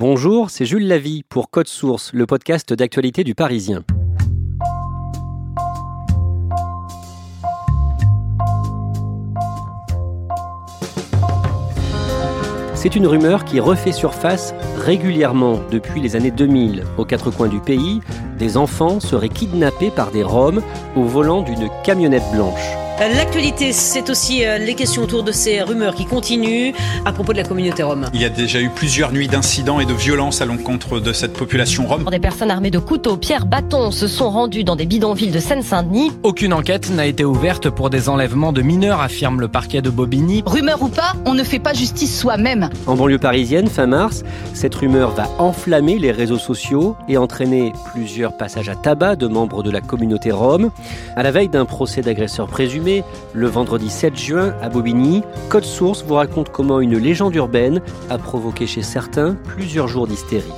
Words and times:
Bonjour, 0.00 0.48
c'est 0.48 0.64
Jules 0.64 0.86
Lavie 0.86 1.24
pour 1.28 1.50
Code 1.50 1.66
Source, 1.66 2.12
le 2.12 2.24
podcast 2.24 2.72
d'actualité 2.72 3.24
du 3.24 3.34
Parisien. 3.34 3.82
C'est 12.74 12.94
une 12.94 13.08
rumeur 13.08 13.44
qui 13.44 13.58
refait 13.58 13.90
surface 13.90 14.54
régulièrement 14.76 15.58
depuis 15.72 16.00
les 16.00 16.14
années 16.14 16.30
2000. 16.30 16.84
Aux 16.96 17.04
quatre 17.04 17.32
coins 17.32 17.48
du 17.48 17.58
pays, 17.58 18.00
des 18.38 18.56
enfants 18.56 19.00
seraient 19.00 19.28
kidnappés 19.28 19.90
par 19.90 20.12
des 20.12 20.22
Roms 20.22 20.62
au 20.94 21.02
volant 21.02 21.42
d'une 21.42 21.68
camionnette 21.82 22.30
blanche. 22.32 22.87
L'actualité, 23.00 23.72
c'est 23.72 24.10
aussi 24.10 24.44
euh, 24.44 24.58
les 24.58 24.74
questions 24.74 25.04
autour 25.04 25.22
de 25.22 25.30
ces 25.30 25.62
rumeurs 25.62 25.94
qui 25.94 26.04
continuent 26.04 26.72
à 27.04 27.12
propos 27.12 27.32
de 27.32 27.38
la 27.38 27.44
communauté 27.44 27.84
rome. 27.84 28.06
Il 28.12 28.20
y 28.20 28.24
a 28.24 28.28
déjà 28.28 28.60
eu 28.60 28.70
plusieurs 28.70 29.12
nuits 29.12 29.28
d'incidents 29.28 29.78
et 29.78 29.86
de 29.86 29.94
violences 29.94 30.40
à 30.40 30.46
l'encontre 30.46 30.98
de 30.98 31.12
cette 31.12 31.32
population 31.32 31.86
rome. 31.86 32.06
Des 32.10 32.18
personnes 32.18 32.50
armées 32.50 32.72
de 32.72 32.80
couteaux, 32.80 33.16
pierres, 33.16 33.46
bâtons 33.46 33.92
se 33.92 34.08
sont 34.08 34.30
rendues 34.30 34.64
dans 34.64 34.74
des 34.74 34.84
bidonvilles 34.84 35.30
de 35.30 35.38
Seine-Saint-Denis. 35.38 36.10
Aucune 36.24 36.52
enquête 36.52 36.90
n'a 36.90 37.06
été 37.06 37.24
ouverte 37.24 37.70
pour 37.70 37.88
des 37.88 38.08
enlèvements 38.08 38.52
de 38.52 38.62
mineurs, 38.62 39.00
affirme 39.00 39.40
le 39.40 39.46
parquet 39.46 39.80
de 39.80 39.90
Bobigny. 39.90 40.42
Rumeur 40.44 40.82
ou 40.82 40.88
pas, 40.88 41.12
on 41.24 41.34
ne 41.34 41.44
fait 41.44 41.60
pas 41.60 41.74
justice 41.74 42.18
soi-même. 42.18 42.68
En 42.88 42.96
banlieue 42.96 43.18
parisienne, 43.18 43.68
fin 43.68 43.86
mars, 43.86 44.24
cette 44.54 44.74
rumeur 44.74 45.12
va 45.12 45.28
enflammer 45.38 46.00
les 46.00 46.10
réseaux 46.10 46.38
sociaux 46.38 46.96
et 47.08 47.16
entraîner 47.16 47.72
plusieurs 47.92 48.36
passages 48.36 48.68
à 48.68 48.74
tabac 48.74 49.14
de 49.14 49.28
membres 49.28 49.62
de 49.62 49.70
la 49.70 49.80
communauté 49.80 50.32
rome. 50.32 50.70
À 51.14 51.22
la 51.22 51.30
veille 51.30 51.48
d'un 51.48 51.64
procès 51.64 52.00
d'agresseur 52.00 52.48
présumé, 52.48 52.87
le 53.34 53.46
vendredi 53.46 53.90
7 53.90 54.16
juin 54.16 54.54
à 54.62 54.68
Bobigny, 54.68 55.22
Code 55.48 55.64
Source 55.64 56.02
vous 56.04 56.14
raconte 56.14 56.50
comment 56.50 56.80
une 56.80 56.96
légende 56.96 57.34
urbaine 57.34 57.80
a 58.10 58.18
provoqué 58.18 58.66
chez 58.66 58.82
certains 58.82 59.34
plusieurs 59.34 59.88
jours 59.88 60.06
d'hystérie. 60.06 60.52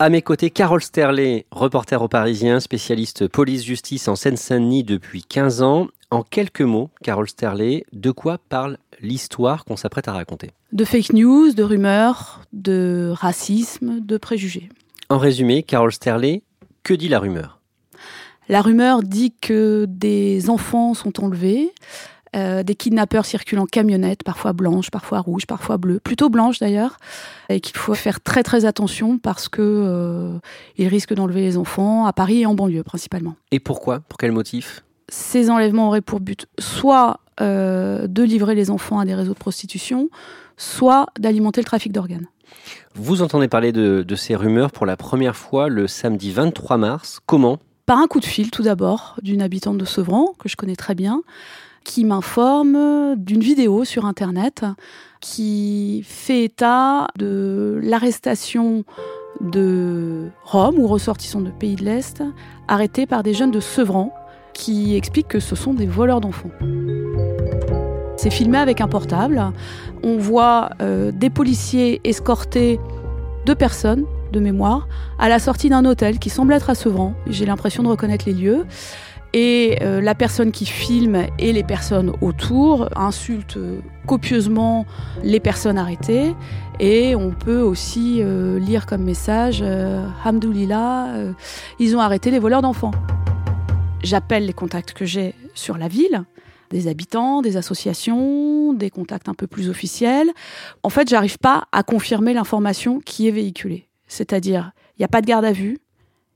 À 0.00 0.10
mes 0.10 0.22
côtés, 0.22 0.50
Carole 0.50 0.82
Sterlet, 0.82 1.46
reporter 1.50 2.02
au 2.02 2.08
Parisien, 2.08 2.60
spécialiste 2.60 3.26
police-justice 3.28 4.08
en 4.08 4.16
Seine-Saint-Denis 4.16 4.84
depuis 4.84 5.22
15 5.22 5.62
ans. 5.62 5.86
En 6.14 6.22
quelques 6.22 6.60
mots, 6.60 6.90
Carole 7.02 7.28
Sterlet, 7.28 7.84
de 7.92 8.12
quoi 8.12 8.38
parle 8.38 8.78
l'histoire 9.00 9.64
qu'on 9.64 9.76
s'apprête 9.76 10.06
à 10.06 10.12
raconter? 10.12 10.52
De 10.70 10.84
fake 10.84 11.12
news, 11.12 11.52
de 11.54 11.64
rumeurs, 11.64 12.42
de 12.52 13.12
racisme, 13.12 13.98
de 13.98 14.16
préjugés. 14.16 14.68
En 15.08 15.18
résumé, 15.18 15.64
Carole 15.64 15.92
Sterlet, 15.92 16.44
que 16.84 16.94
dit 16.94 17.08
la 17.08 17.18
rumeur? 17.18 17.58
La 18.48 18.62
rumeur 18.62 19.02
dit 19.02 19.34
que 19.40 19.86
des 19.88 20.50
enfants 20.50 20.94
sont 20.94 21.20
enlevés, 21.20 21.72
euh, 22.36 22.62
des 22.62 22.76
kidnappeurs 22.76 23.26
circulent 23.26 23.58
en 23.58 23.66
camionnette, 23.66 24.22
parfois 24.22 24.52
blanche, 24.52 24.92
parfois 24.92 25.18
rouge, 25.18 25.46
parfois 25.46 25.78
bleue, 25.78 25.98
plutôt 25.98 26.28
blanche 26.28 26.60
d'ailleurs, 26.60 26.96
et 27.48 27.58
qu'il 27.58 27.76
faut 27.76 27.94
faire 27.94 28.20
très 28.20 28.44
très 28.44 28.66
attention 28.66 29.18
parce 29.18 29.48
que 29.48 29.60
euh, 29.60 30.38
ils 30.76 30.86
risquent 30.86 31.14
d'enlever 31.14 31.40
les 31.40 31.56
enfants 31.56 32.06
à 32.06 32.12
Paris 32.12 32.42
et 32.42 32.46
en 32.46 32.54
banlieue 32.54 32.84
principalement. 32.84 33.34
Et 33.50 33.58
pourquoi? 33.58 33.98
Pour 33.98 34.16
quel 34.16 34.30
motif? 34.30 34.84
Ces 35.16 35.48
enlèvements 35.48 35.86
auraient 35.86 36.00
pour 36.00 36.18
but 36.18 36.46
soit 36.58 37.20
euh, 37.40 38.08
de 38.08 38.24
livrer 38.24 38.56
les 38.56 38.68
enfants 38.72 38.98
à 38.98 39.04
des 39.04 39.14
réseaux 39.14 39.32
de 39.32 39.38
prostitution, 39.38 40.08
soit 40.56 41.06
d'alimenter 41.20 41.60
le 41.60 41.66
trafic 41.66 41.92
d'organes. 41.92 42.26
Vous 42.96 43.22
entendez 43.22 43.46
parler 43.46 43.70
de, 43.70 44.02
de, 44.02 44.16
ces 44.16 44.34
rumeurs 44.34 44.72
pour 44.72 44.86
la 44.86 44.96
première 44.96 45.36
fois 45.36 45.68
le 45.68 45.86
samedi 45.86 46.32
23 46.32 46.78
mars. 46.78 47.20
Comment? 47.26 47.60
Par 47.86 47.98
un 47.98 48.08
coup 48.08 48.18
de 48.18 48.24
fil 48.24 48.50
tout 48.50 48.64
d'abord 48.64 49.14
d'une 49.22 49.40
habitante 49.40 49.78
de 49.78 49.84
Sevran, 49.84 50.34
que 50.36 50.48
je 50.48 50.56
connais 50.56 50.74
très 50.74 50.96
bien, 50.96 51.22
qui 51.84 52.04
m'informe 52.04 53.14
d'une 53.14 53.40
vidéo 53.40 53.84
sur 53.84 54.06
Internet 54.06 54.64
qui 55.20 56.02
fait 56.04 56.42
état 56.42 57.06
de 57.16 57.78
l'arrestation 57.84 58.82
de 59.40 60.28
Roms 60.42 60.80
ou 60.80 60.88
ressortissants 60.88 61.40
de 61.40 61.50
pays 61.50 61.76
de 61.76 61.84
l'Est 61.84 62.24
arrêtés 62.66 63.06
par 63.06 63.22
des 63.22 63.32
jeunes 63.32 63.52
de 63.52 63.60
Sevran 63.60 64.12
qui 64.54 64.96
expliquent 64.96 65.28
que 65.28 65.40
ce 65.40 65.54
sont 65.54 65.74
des 65.74 65.86
voleurs 65.86 66.20
d'enfants. 66.20 66.50
C'est 68.16 68.30
filmé 68.30 68.58
avec 68.58 68.80
un 68.80 68.88
portable. 68.88 69.42
On 70.02 70.16
voit 70.16 70.70
euh, 70.80 71.12
des 71.12 71.28
policiers 71.30 72.00
escorter 72.04 72.80
deux 73.44 73.54
personnes 73.54 74.04
de 74.32 74.40
mémoire 74.40 74.88
à 75.18 75.28
la 75.28 75.38
sortie 75.38 75.68
d'un 75.68 75.84
hôtel 75.84 76.18
qui 76.18 76.30
semble 76.30 76.52
être 76.54 76.70
à 76.70 76.74
Sevran. 76.74 77.14
J'ai 77.26 77.44
l'impression 77.44 77.82
de 77.82 77.88
reconnaître 77.88 78.24
les 78.26 78.32
lieux. 78.32 78.64
Et 79.36 79.78
euh, 79.82 80.00
la 80.00 80.14
personne 80.14 80.52
qui 80.52 80.64
filme 80.64 81.26
et 81.40 81.52
les 81.52 81.64
personnes 81.64 82.12
autour 82.20 82.88
insultent 82.96 83.58
copieusement 84.06 84.86
les 85.22 85.40
personnes 85.40 85.76
arrêtées. 85.76 86.34
Et 86.80 87.14
on 87.14 87.30
peut 87.30 87.60
aussi 87.60 88.18
euh, 88.20 88.58
lire 88.58 88.86
comme 88.86 89.02
message 89.02 89.60
euh, 89.62 90.04
Hamdoulillah, 90.24 91.14
euh, 91.14 91.32
ils 91.78 91.96
ont 91.96 92.00
arrêté 92.00 92.30
les 92.30 92.38
voleurs 92.38 92.62
d'enfants. 92.62 92.90
J'appelle 94.04 94.44
les 94.44 94.52
contacts 94.52 94.92
que 94.92 95.06
j'ai 95.06 95.34
sur 95.54 95.78
la 95.78 95.88
ville, 95.88 96.24
des 96.68 96.88
habitants, 96.88 97.40
des 97.40 97.56
associations, 97.56 98.74
des 98.74 98.90
contacts 98.90 99.30
un 99.30 99.34
peu 99.34 99.46
plus 99.46 99.70
officiels. 99.70 100.30
En 100.82 100.90
fait, 100.90 101.08
j'arrive 101.08 101.38
pas 101.38 101.68
à 101.72 101.82
confirmer 101.82 102.34
l'information 102.34 103.00
qui 103.00 103.28
est 103.28 103.30
véhiculée. 103.30 103.88
C'est-à-dire, 104.06 104.72
il 104.98 105.00
n'y 105.00 105.06
a 105.06 105.08
pas 105.08 105.22
de 105.22 105.26
garde 105.26 105.46
à 105.46 105.52
vue, 105.52 105.78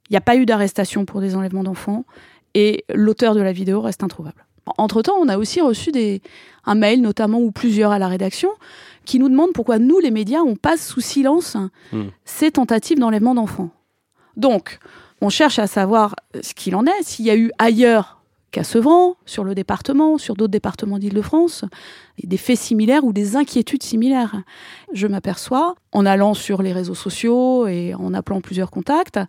il 0.08 0.12
n'y 0.12 0.16
a 0.16 0.22
pas 0.22 0.36
eu 0.36 0.46
d'arrestation 0.46 1.04
pour 1.04 1.20
des 1.20 1.36
enlèvements 1.36 1.62
d'enfants, 1.62 2.06
et 2.54 2.84
l'auteur 2.94 3.34
de 3.34 3.42
la 3.42 3.52
vidéo 3.52 3.82
reste 3.82 4.02
introuvable. 4.02 4.46
Entre-temps, 4.78 5.16
on 5.20 5.28
a 5.28 5.36
aussi 5.36 5.60
reçu 5.60 5.92
des, 5.92 6.22
un 6.64 6.74
mail, 6.74 7.02
notamment 7.02 7.38
ou 7.38 7.50
plusieurs 7.50 7.92
à 7.92 7.98
la 7.98 8.08
rédaction, 8.08 8.48
qui 9.04 9.18
nous 9.18 9.28
demandent 9.28 9.52
pourquoi 9.52 9.78
nous, 9.78 9.98
les 9.98 10.10
médias, 10.10 10.40
on 10.40 10.56
passe 10.56 10.86
sous 10.86 11.02
silence 11.02 11.58
mmh. 11.92 12.04
ces 12.24 12.50
tentatives 12.50 12.98
d'enlèvement 12.98 13.34
d'enfants. 13.34 13.70
Donc, 14.38 14.78
on 15.20 15.30
cherche 15.30 15.58
à 15.58 15.66
savoir 15.66 16.14
ce 16.40 16.54
qu'il 16.54 16.76
en 16.76 16.86
est, 16.86 17.02
s'il 17.02 17.26
y 17.26 17.30
a 17.30 17.36
eu 17.36 17.50
ailleurs 17.58 18.18
qu'à 18.50 18.64
Sevran, 18.64 19.16
sur 19.26 19.44
le 19.44 19.54
département, 19.54 20.16
sur 20.16 20.34
d'autres 20.34 20.50
départements 20.50 20.98
d'Île-de-France, 20.98 21.64
des 22.22 22.36
faits 22.38 22.58
similaires 22.58 23.04
ou 23.04 23.12
des 23.12 23.36
inquiétudes 23.36 23.82
similaires. 23.82 24.36
Je 24.92 25.06
m'aperçois, 25.06 25.74
en 25.92 26.06
allant 26.06 26.32
sur 26.32 26.62
les 26.62 26.72
réseaux 26.72 26.94
sociaux 26.94 27.66
et 27.66 27.94
en 27.94 28.14
appelant 28.14 28.40
plusieurs 28.40 28.70
contacts, 28.70 29.20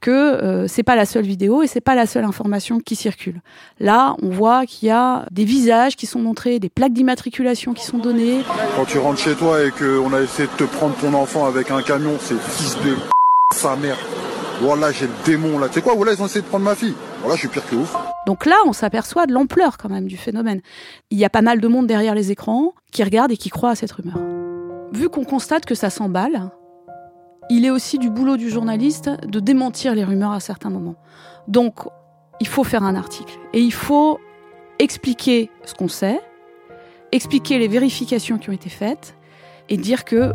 que 0.00 0.10
euh, 0.10 0.66
c'est 0.66 0.82
pas 0.82 0.96
la 0.96 1.06
seule 1.06 1.24
vidéo 1.24 1.62
et 1.62 1.68
c'est 1.68 1.80
pas 1.80 1.94
la 1.94 2.06
seule 2.06 2.24
information 2.24 2.80
qui 2.80 2.96
circule. 2.96 3.40
Là, 3.78 4.16
on 4.22 4.30
voit 4.30 4.66
qu'il 4.66 4.88
y 4.88 4.92
a 4.92 5.26
des 5.30 5.44
visages 5.44 5.94
qui 5.94 6.06
sont 6.06 6.20
montrés, 6.20 6.58
des 6.58 6.68
plaques 6.68 6.92
d'immatriculation 6.92 7.74
qui 7.74 7.84
sont 7.84 7.98
données. 7.98 8.40
Quand 8.76 8.86
tu 8.86 8.98
rentres 8.98 9.20
chez 9.20 9.36
toi 9.36 9.64
et 9.64 9.70
qu'on 9.70 10.12
a 10.12 10.20
essayé 10.20 10.48
de 10.48 10.64
te 10.64 10.64
prendre 10.64 10.96
ton 10.96 11.14
enfant 11.14 11.46
avec 11.46 11.70
un 11.70 11.82
camion, 11.82 12.16
c'est 12.18 12.40
fils 12.40 12.76
de 12.84 12.96
sa 13.54 13.76
mère. 13.76 13.98
Voilà, 14.60 14.92
j'ai 14.92 15.06
le 15.06 15.12
démon 15.24 15.58
là. 15.58 15.68
Tu 15.68 15.74
sais 15.74 15.82
quoi, 15.82 15.94
voilà, 15.94 16.12
ils 16.12 16.22
ont 16.22 16.26
essayé 16.26 16.42
de 16.42 16.46
prendre 16.46 16.64
ma 16.64 16.74
fille. 16.74 16.94
Voilà, 17.20 17.34
je 17.34 17.40
suis 17.40 17.48
pire 17.48 17.66
que 17.68 17.74
ouf. 17.76 17.96
Donc 18.26 18.46
là, 18.46 18.56
on 18.66 18.72
s'aperçoit 18.72 19.26
de 19.26 19.32
l'ampleur 19.32 19.76
quand 19.78 19.88
même 19.88 20.06
du 20.06 20.16
phénomène. 20.16 20.60
Il 21.10 21.18
y 21.18 21.24
a 21.24 21.30
pas 21.30 21.42
mal 21.42 21.60
de 21.60 21.68
monde 21.68 21.86
derrière 21.86 22.14
les 22.14 22.30
écrans 22.30 22.72
qui 22.92 23.02
regarde 23.02 23.32
et 23.32 23.36
qui 23.36 23.50
croit 23.50 23.70
à 23.70 23.74
cette 23.74 23.92
rumeur. 23.92 24.16
Vu 24.92 25.08
qu'on 25.08 25.24
constate 25.24 25.66
que 25.66 25.74
ça 25.74 25.90
s'emballe, 25.90 26.50
il 27.50 27.64
est 27.64 27.70
aussi 27.70 27.98
du 27.98 28.10
boulot 28.10 28.36
du 28.36 28.48
journaliste 28.48 29.10
de 29.26 29.40
démentir 29.40 29.94
les 29.94 30.04
rumeurs 30.04 30.32
à 30.32 30.40
certains 30.40 30.70
moments. 30.70 30.96
Donc, 31.48 31.80
il 32.40 32.48
faut 32.48 32.64
faire 32.64 32.82
un 32.82 32.94
article 32.94 33.38
et 33.52 33.60
il 33.60 33.72
faut 33.72 34.18
expliquer 34.78 35.50
ce 35.64 35.74
qu'on 35.74 35.88
sait, 35.88 36.20
expliquer 37.12 37.58
les 37.58 37.68
vérifications 37.68 38.38
qui 38.38 38.50
ont 38.50 38.54
été 38.54 38.70
faites 38.70 39.16
et 39.68 39.76
dire 39.76 40.04
que 40.04 40.32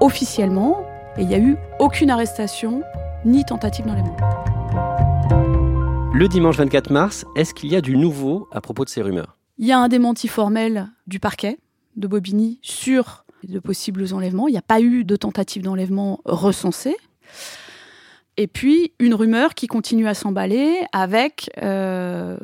officiellement, 0.00 0.84
il 1.18 1.26
n'y 1.26 1.34
a 1.34 1.38
eu 1.38 1.56
aucune 1.78 2.10
arrestation 2.10 2.82
ni 3.24 3.44
tentative 3.44 3.86
d'enlèvement. 3.86 4.16
Le 6.12 6.26
dimanche 6.28 6.56
24 6.56 6.90
mars, 6.90 7.24
est-ce 7.36 7.54
qu'il 7.54 7.70
y 7.70 7.76
a 7.76 7.80
du 7.80 7.96
nouveau 7.96 8.48
à 8.52 8.60
propos 8.60 8.84
de 8.84 8.90
ces 8.90 9.02
rumeurs? 9.02 9.36
Il 9.58 9.66
y 9.66 9.72
a 9.72 9.78
un 9.78 9.88
démenti 9.88 10.28
formel 10.28 10.88
du 11.06 11.20
parquet 11.20 11.58
de 11.96 12.06
Bobigny 12.06 12.58
sur 12.62 13.24
de 13.44 13.58
possibles 13.58 14.12
enlèvements. 14.12 14.48
Il 14.48 14.52
n'y 14.52 14.58
a 14.58 14.62
pas 14.62 14.80
eu 14.80 15.04
de 15.04 15.16
tentative 15.16 15.62
d'enlèvement 15.62 16.20
recensée. 16.24 16.96
Et 18.36 18.46
puis 18.46 18.92
une 18.98 19.14
rumeur 19.14 19.54
qui 19.54 19.66
continue 19.66 20.08
à 20.08 20.14
s'emballer 20.14 20.80
avec 20.92 21.50
euh, 21.62 22.38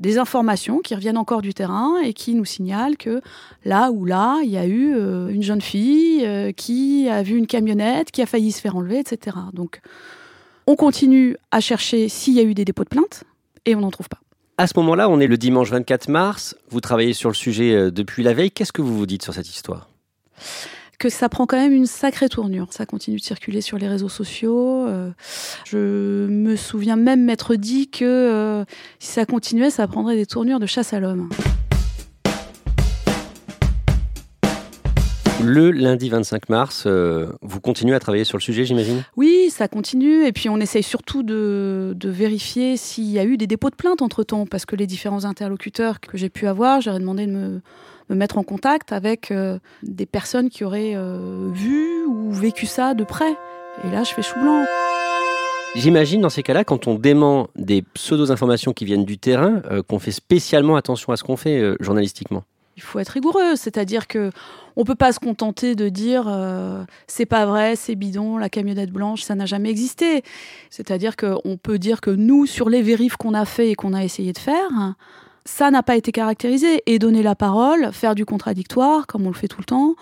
des 0.00 0.18
informations 0.18 0.80
qui 0.80 0.94
reviennent 0.94 1.18
encore 1.18 1.42
du 1.42 1.54
terrain 1.54 2.00
et 2.02 2.14
qui 2.14 2.34
nous 2.34 2.46
signalent 2.46 2.96
que 2.96 3.20
là 3.64 3.90
ou 3.90 4.06
là, 4.06 4.40
il 4.42 4.50
y 4.50 4.56
a 4.56 4.66
eu 4.66 4.94
euh, 4.94 5.28
une 5.28 5.42
jeune 5.42 5.60
fille 5.60 6.24
euh, 6.24 6.52
qui 6.52 7.08
a 7.08 7.22
vu 7.22 7.36
une 7.36 7.46
camionnette, 7.46 8.10
qui 8.10 8.22
a 8.22 8.26
failli 8.26 8.50
se 8.50 8.60
faire 8.60 8.76
enlever, 8.76 8.98
etc. 8.98 9.36
Donc 9.52 9.80
on 10.66 10.74
continue 10.74 11.36
à 11.50 11.60
chercher 11.60 12.08
s'il 12.08 12.34
y 12.34 12.40
a 12.40 12.42
eu 12.42 12.54
des 12.54 12.64
dépôts 12.64 12.84
de 12.84 12.88
plainte 12.88 13.24
et 13.66 13.74
on 13.74 13.80
n'en 13.80 13.90
trouve 13.90 14.08
pas. 14.08 14.20
À 14.56 14.66
ce 14.66 14.72
moment-là, 14.76 15.08
on 15.08 15.20
est 15.20 15.26
le 15.26 15.36
dimanche 15.36 15.70
24 15.70 16.08
mars, 16.08 16.56
vous 16.68 16.80
travaillez 16.80 17.12
sur 17.12 17.30
le 17.30 17.34
sujet 17.34 17.74
euh, 17.74 17.90
depuis 17.90 18.22
la 18.22 18.34
veille, 18.34 18.50
qu'est-ce 18.50 18.72
que 18.72 18.82
vous 18.82 18.96
vous 18.96 19.06
dites 19.06 19.22
sur 19.22 19.34
cette 19.34 19.48
histoire? 19.48 19.88
Que 21.00 21.08
ça 21.08 21.30
prend 21.30 21.46
quand 21.46 21.56
même 21.56 21.72
une 21.72 21.86
sacrée 21.86 22.28
tournure. 22.28 22.66
Ça 22.72 22.84
continue 22.84 23.16
de 23.16 23.22
circuler 23.22 23.62
sur 23.62 23.78
les 23.78 23.88
réseaux 23.88 24.10
sociaux. 24.10 24.86
Euh, 24.86 25.10
je 25.64 26.26
me 26.28 26.56
souviens 26.56 26.96
même 26.96 27.24
m'être 27.24 27.56
dit 27.56 27.88
que 27.88 28.04
euh, 28.04 28.64
si 28.98 29.08
ça 29.12 29.24
continuait, 29.24 29.70
ça 29.70 29.88
prendrait 29.88 30.16
des 30.16 30.26
tournures 30.26 30.60
de 30.60 30.66
chasse 30.66 30.92
à 30.92 31.00
l'homme. 31.00 31.30
Le 35.42 35.70
lundi 35.70 36.10
25 36.10 36.50
mars, 36.50 36.84
euh, 36.86 37.28
vous 37.40 37.60
continuez 37.62 37.94
à 37.94 37.98
travailler 37.98 38.24
sur 38.24 38.36
le 38.36 38.42
sujet, 38.42 38.66
j'imagine? 38.66 39.02
Oui, 39.16 39.48
ça 39.48 39.68
continue. 39.68 40.26
Et 40.26 40.32
puis 40.32 40.50
on 40.50 40.58
essaye 40.58 40.82
surtout 40.82 41.22
de, 41.22 41.94
de 41.96 42.10
vérifier 42.10 42.76
s'il 42.76 43.10
y 43.10 43.18
a 43.18 43.24
eu 43.24 43.38
des 43.38 43.46
dépôts 43.46 43.70
de 43.70 43.74
plainte 43.74 44.02
entre-temps. 44.02 44.44
Parce 44.44 44.66
que 44.66 44.76
les 44.76 44.86
différents 44.86 45.24
interlocuteurs 45.24 46.00
que 46.00 46.18
j'ai 46.18 46.28
pu 46.28 46.46
avoir, 46.46 46.82
j'aurais 46.82 46.98
demandé 46.98 47.26
de 47.26 47.32
me, 47.32 47.62
me, 48.10 48.14
mettre 48.16 48.38
en 48.38 48.42
contact 48.42 48.92
avec 48.92 49.30
euh, 49.30 49.58
des 49.82 50.06
personnes 50.06 50.50
qui 50.50 50.64
auraient 50.64 50.94
euh, 50.94 51.48
vu 51.52 52.04
ou 52.04 52.32
vécu 52.32 52.66
ça 52.66 52.94
de 52.94 53.04
près. 53.04 53.36
Et 53.84 53.90
là, 53.90 54.04
je 54.04 54.12
fais 54.12 54.22
chou 54.22 54.38
blanc. 54.40 54.64
J'imagine 55.76 56.20
dans 56.20 56.30
ces 56.30 56.42
cas-là, 56.42 56.64
quand 56.64 56.88
on 56.88 56.96
dément 56.96 57.48
des 57.54 57.82
pseudo-informations 57.82 58.72
qui 58.72 58.84
viennent 58.84 59.04
du 59.04 59.18
terrain, 59.18 59.62
euh, 59.70 59.82
qu'on 59.82 60.00
fait 60.00 60.10
spécialement 60.10 60.74
attention 60.74 61.12
à 61.12 61.16
ce 61.16 61.22
qu'on 61.22 61.36
fait 61.36 61.60
euh, 61.60 61.76
journalistiquement. 61.78 62.42
Il 62.76 62.82
faut 62.82 62.98
être 62.98 63.10
rigoureux, 63.10 63.56
c'est-à-dire 63.56 64.08
que 64.08 64.30
on 64.76 64.84
peut 64.84 64.94
pas 64.94 65.12
se 65.12 65.20
contenter 65.20 65.74
de 65.74 65.88
dire 65.88 66.24
euh, 66.28 66.82
c'est 67.06 67.26
pas 67.26 67.46
vrai, 67.46 67.76
c'est 67.76 67.94
bidon, 67.94 68.36
la 68.36 68.48
camionnette 68.48 68.90
blanche, 68.90 69.22
ça 69.22 69.34
n'a 69.34 69.46
jamais 69.46 69.70
existé. 69.70 70.22
C'est-à-dire 70.70 71.16
qu'on 71.16 71.56
peut 71.62 71.78
dire 71.78 72.00
que 72.00 72.10
nous, 72.10 72.46
sur 72.46 72.68
les 72.68 72.82
vérifs 72.82 73.16
qu'on 73.16 73.34
a 73.34 73.44
fait 73.44 73.70
et 73.70 73.74
qu'on 73.74 73.92
a 73.92 74.02
essayé 74.02 74.32
de 74.32 74.38
faire, 74.38 74.94
ça 75.50 75.70
n'a 75.70 75.82
pas 75.82 75.96
été 75.96 76.12
caractérisé 76.12 76.82
et 76.86 76.98
donner 76.98 77.22
la 77.22 77.34
parole, 77.34 77.92
faire 77.92 78.14
du 78.14 78.24
contradictoire, 78.24 79.06
comme 79.06 79.26
on 79.26 79.30
le 79.30 79.34
fait 79.34 79.48
tout 79.48 79.58
le 79.58 79.64
temps, 79.64 79.94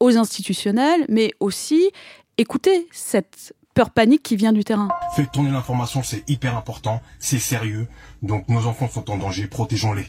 aux 0.00 0.18
institutionnels, 0.18 1.06
mais 1.08 1.30
aussi 1.38 1.90
écouter 2.38 2.88
cette 2.90 3.54
peur 3.72 3.90
panique 3.90 4.22
qui 4.22 4.34
vient 4.34 4.52
du 4.52 4.64
terrain. 4.64 4.88
Faites 5.14 5.30
tourner 5.30 5.52
l'information, 5.52 6.02
c'est 6.02 6.28
hyper 6.28 6.56
important, 6.56 7.00
c'est 7.20 7.38
sérieux. 7.38 7.86
Donc 8.22 8.48
nos 8.48 8.66
enfants 8.66 8.88
sont 8.88 9.08
en 9.10 9.16
danger, 9.16 9.46
protégeons-les. 9.46 10.06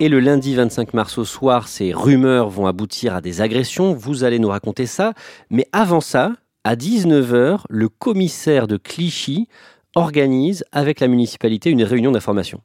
Et 0.00 0.08
le 0.08 0.18
lundi 0.18 0.54
25 0.54 0.94
mars 0.94 1.18
au 1.18 1.24
soir, 1.24 1.68
ces 1.68 1.92
rumeurs 1.92 2.48
vont 2.48 2.66
aboutir 2.66 3.14
à 3.14 3.20
des 3.20 3.42
agressions. 3.42 3.92
Vous 3.92 4.24
allez 4.24 4.38
nous 4.38 4.48
raconter 4.48 4.86
ça. 4.86 5.12
Mais 5.50 5.68
avant 5.72 6.00
ça, 6.00 6.32
à 6.64 6.74
19h, 6.74 7.60
le 7.68 7.88
commissaire 7.88 8.66
de 8.66 8.78
Clichy 8.78 9.46
organise 9.94 10.64
avec 10.72 11.00
la 11.00 11.06
municipalité 11.06 11.70
une 11.70 11.84
réunion 11.84 12.12
d'information. 12.12 12.62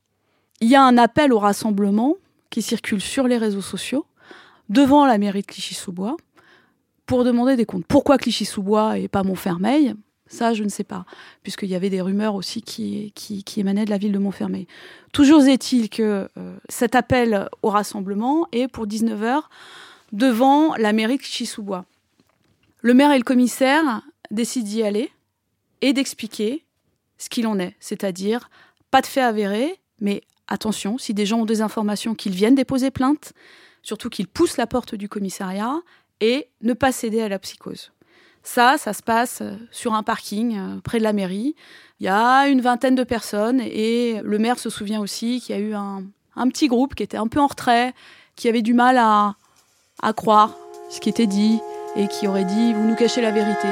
Il 0.59 0.69
y 0.69 0.75
a 0.75 0.83
un 0.83 0.97
appel 0.97 1.33
au 1.33 1.39
rassemblement 1.39 2.15
qui 2.49 2.61
circule 2.61 3.01
sur 3.01 3.27
les 3.27 3.37
réseaux 3.37 3.61
sociaux 3.61 4.05
devant 4.69 5.05
la 5.05 5.17
mairie 5.17 5.41
de 5.41 5.47
Clichy-sous-Bois 5.47 6.17
pour 7.05 7.23
demander 7.23 7.55
des 7.55 7.65
comptes. 7.65 7.85
Pourquoi 7.85 8.17
Clichy-sous-Bois 8.17 8.97
et 8.97 9.07
pas 9.07 9.23
Montfermeil? 9.23 9.93
Ça, 10.29 10.53
je 10.53 10.63
ne 10.63 10.69
sais 10.69 10.83
pas, 10.83 11.05
puisqu'il 11.41 11.69
y 11.69 11.75
avait 11.75 11.89
des 11.89 12.01
rumeurs 12.01 12.35
aussi 12.35 12.61
qui, 12.61 13.13
émanaient 13.55 13.85
de 13.85 13.89
la 13.89 13.97
ville 13.97 14.11
de 14.11 14.17
Montfermeil. 14.17 14.67
Toujours 15.13 15.43
est-il 15.43 15.89
que 15.89 16.27
euh, 16.37 16.57
cet 16.67 16.95
appel 16.95 17.47
au 17.61 17.69
rassemblement 17.69 18.45
est 18.51 18.67
pour 18.67 18.87
19h 18.87 19.43
devant 20.11 20.75
la 20.75 20.91
mairie 20.91 21.17
de 21.17 21.21
Clichy-sous-Bois. 21.21 21.85
Le 22.81 22.93
maire 22.93 23.11
et 23.11 23.17
le 23.17 23.23
commissaire 23.23 24.01
décident 24.31 24.67
d'y 24.67 24.83
aller 24.83 25.11
et 25.81 25.93
d'expliquer 25.93 26.65
ce 27.17 27.29
qu'il 27.29 27.47
en 27.47 27.57
est, 27.59 27.75
c'est-à-dire 27.79 28.49
pas 28.91 29.01
de 29.01 29.07
fait 29.07 29.21
avéré, 29.21 29.79
mais 30.01 30.23
attention, 30.47 30.97
si 30.97 31.13
des 31.13 31.25
gens 31.25 31.41
ont 31.41 31.45
des 31.45 31.61
informations, 31.61 32.15
qu'ils 32.15 32.33
viennent 32.33 32.55
déposer 32.55 32.91
plainte, 32.91 33.33
surtout 33.81 34.09
qu'ils 34.09 34.27
poussent 34.27 34.57
la 34.57 34.67
porte 34.67 34.95
du 34.95 35.09
commissariat 35.09 35.79
et 36.19 36.49
ne 36.61 36.73
pas 36.73 36.91
céder 36.91 37.21
à 37.21 37.29
la 37.29 37.39
psychose. 37.39 37.91
Ça, 38.43 38.77
ça 38.77 38.93
se 38.93 39.03
passe 39.03 39.43
sur 39.71 39.93
un 39.93 40.03
parking 40.03 40.57
euh, 40.57 40.79
près 40.81 40.99
de 40.99 41.03
la 41.03 41.13
mairie. 41.13 41.55
Il 41.99 42.05
y 42.05 42.09
a 42.09 42.47
une 42.47 42.61
vingtaine 42.61 42.95
de 42.95 43.03
personnes 43.03 43.59
et 43.59 44.21
le 44.23 44.39
maire 44.39 44.57
se 44.59 44.69
souvient 44.69 45.01
aussi 45.01 45.41
qu'il 45.41 45.55
y 45.55 45.59
a 45.59 45.61
eu 45.61 45.73
un, 45.73 46.03
petit 46.49 46.67
groupe 46.67 46.95
qui 46.95 47.03
était 47.03 47.17
un 47.17 47.27
peu 47.27 47.41
en 47.41 47.47
retrait, 47.47 47.93
qui 48.35 48.47
avait 48.47 48.61
du 48.61 48.73
mal 48.73 48.97
à 48.97 50.13
croire 50.13 50.55
ce 50.89 50.99
qui 50.99 51.09
était 51.09 51.27
dit 51.27 51.59
et 51.95 52.07
qui 52.07 52.27
aurait 52.27 52.45
dit 52.45 52.73
vous 52.73 52.83
nous 52.83 52.95
cachez 52.95 53.21
la 53.21 53.31
vérité. 53.31 53.67